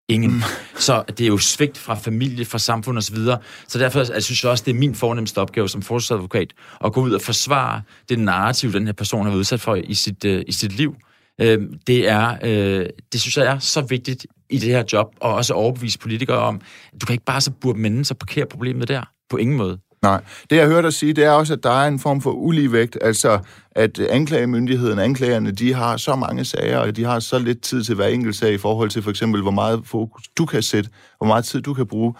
[0.09, 0.31] Ingen.
[0.31, 0.41] Mm.
[0.75, 3.15] Så det er jo svigt fra familie, fra samfund osv.
[3.15, 3.37] Så,
[3.67, 6.53] så derfor jeg synes jeg også, det er min fornemmeste opgave som forsvarsadvokat
[6.85, 9.93] at gå ud og forsvare det narrativ, den her person har været udsat for i
[9.93, 10.95] sit, uh, i sit liv.
[11.41, 11.47] Uh,
[11.87, 15.53] det, er, uh, det synes jeg er så vigtigt i det her job, og også
[15.53, 16.61] overbevise politikere om,
[16.93, 19.01] at du kan ikke bare så burde mennesker parkere problemet der.
[19.29, 19.79] På ingen måde.
[20.01, 20.21] Nej.
[20.49, 22.97] Det, jeg hørte dig sige, det er også, at der er en form for uligevægt.
[23.01, 23.39] Altså,
[23.77, 27.95] at anklagemyndigheden, anklagerne, de har så mange sager, og de har så lidt tid til
[27.95, 31.27] hver enkelt sag i forhold til for eksempel, hvor meget fokus du kan sætte, hvor
[31.27, 32.13] meget tid du kan bruge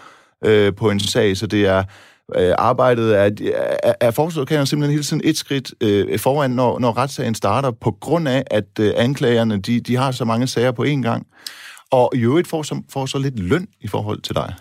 [0.44, 1.36] øh, på en sag.
[1.36, 1.84] Så det er
[2.36, 3.30] øh, arbejdet er,
[3.82, 7.90] er, er forsvarsadvokaterne simpelthen hele tiden et skridt øh, foran, når, når retssagen starter, på
[7.90, 11.26] grund af, at øh, anklagerne, de, de har så mange sager på én gang.
[11.90, 14.54] Og i øvrigt får så, får så lidt løn i forhold til dig.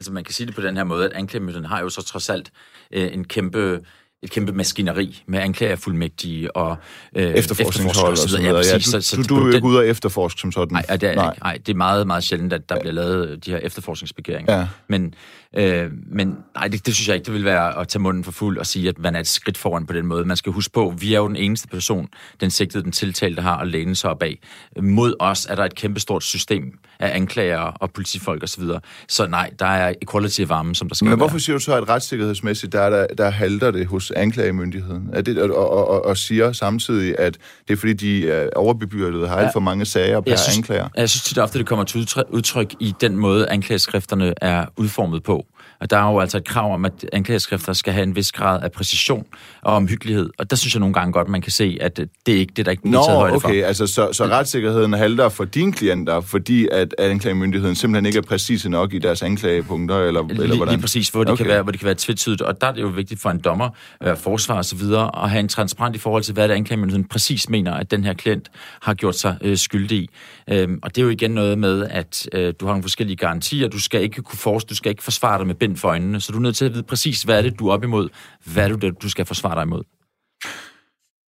[0.00, 2.30] Altså man kan sige det på den her måde, at anklagemyndigheden har jo så trods
[2.30, 2.50] alt
[2.92, 3.80] øh, en kæmpe
[4.24, 6.76] et kæmpe maskineri med anklagerfuldmægtige og
[7.16, 8.56] øh, efterforskningshold og så videre.
[8.56, 10.72] Ja, du, så, så, du, du er jo ikke ude at efterforske som sådan.
[10.72, 11.36] Nej, det er nej.
[11.42, 12.80] Nej, det er meget, meget sjældent, at der ja.
[12.80, 14.58] bliver lavet de her efterforskningsbegæringer.
[14.58, 14.66] Ja.
[14.88, 15.14] Men,
[15.56, 18.32] øh, men nej, det, det synes jeg ikke, det vil være at tage munden for
[18.32, 20.24] fuld og sige, at man er et skridt foran på den måde.
[20.24, 22.08] Man skal huske på, vi er jo den eneste person,
[22.40, 24.38] den sigtede, den tiltalte har at læne sig op af.
[24.82, 28.46] Mod os er der et kæmpestort system af anklager og politifolk osv.
[28.46, 28.80] Så, videre.
[29.08, 31.16] så nej, der er equality i varmen, som der skal Men være.
[31.16, 35.10] hvorfor siger du så, at retssikkerhedsmæssigt, der, der, der halter det hos anklagemyndigheden?
[35.12, 37.38] Er det, og, og, og, og siger samtidig, at
[37.68, 40.88] det er fordi, de er overbebyrdet har alt for mange sager per jeg synes, anklager?
[40.96, 45.43] Jeg synes tit ofte, det kommer til udtryk i den måde, anklageskrifterne er udformet på.
[45.84, 48.62] Og der er jo altså et krav om, at anklageskrifter skal have en vis grad
[48.62, 49.24] af præcision
[49.62, 50.30] og omhyggelighed.
[50.38, 52.66] Og der synes jeg nogle gange godt, man kan se, at det er ikke det,
[52.66, 53.48] der ikke bliver Nå, taget højde for.
[53.48, 58.22] okay, altså så, så retssikkerheden halter for dine klienter, fordi at anklagemyndigheden simpelthen ikke er
[58.22, 60.74] præcise nok i deres anklagepunkter, eller, eller Lige, hvordan?
[60.74, 61.44] lige præcis, hvor det, Okay.
[61.44, 62.42] kan være, hvor det kan være tvetydigt.
[62.42, 63.68] Og der er det jo vigtigt for en dommer,
[64.02, 67.08] øh, forsvar og så videre, at have en transparent i forhold til, hvad det anklagemyndigheden
[67.08, 68.50] præcis mener, at den her klient
[68.82, 70.08] har gjort sig øh, skyldig i.
[70.50, 73.68] Øhm, og det er jo igen noget med, at øh, du har nogle forskellige garantier.
[73.68, 76.20] Du skal ikke kunne force, du skal ikke forsvare dig med bind for øjnene.
[76.20, 78.08] Så du er nødt til at vide præcis, hvad er det, du er op imod.
[78.44, 79.82] Hvad er det, du skal forsvare dig imod.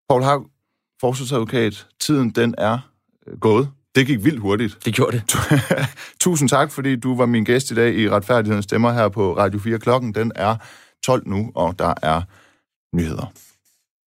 [0.09, 0.47] Paul Haug,
[1.01, 2.79] forsvarsadvokat, tiden den er
[3.27, 3.69] øh, gået.
[3.95, 4.85] Det gik vildt hurtigt.
[4.85, 5.37] Det gjorde det.
[6.21, 9.61] Tusind tak, fordi du var min gæst i dag i Retfærdighedens Stemmer her på Radio
[9.61, 9.79] 4.
[9.79, 10.57] Klokken den er
[11.05, 12.23] 12 nu, og der er
[12.97, 13.33] nyheder.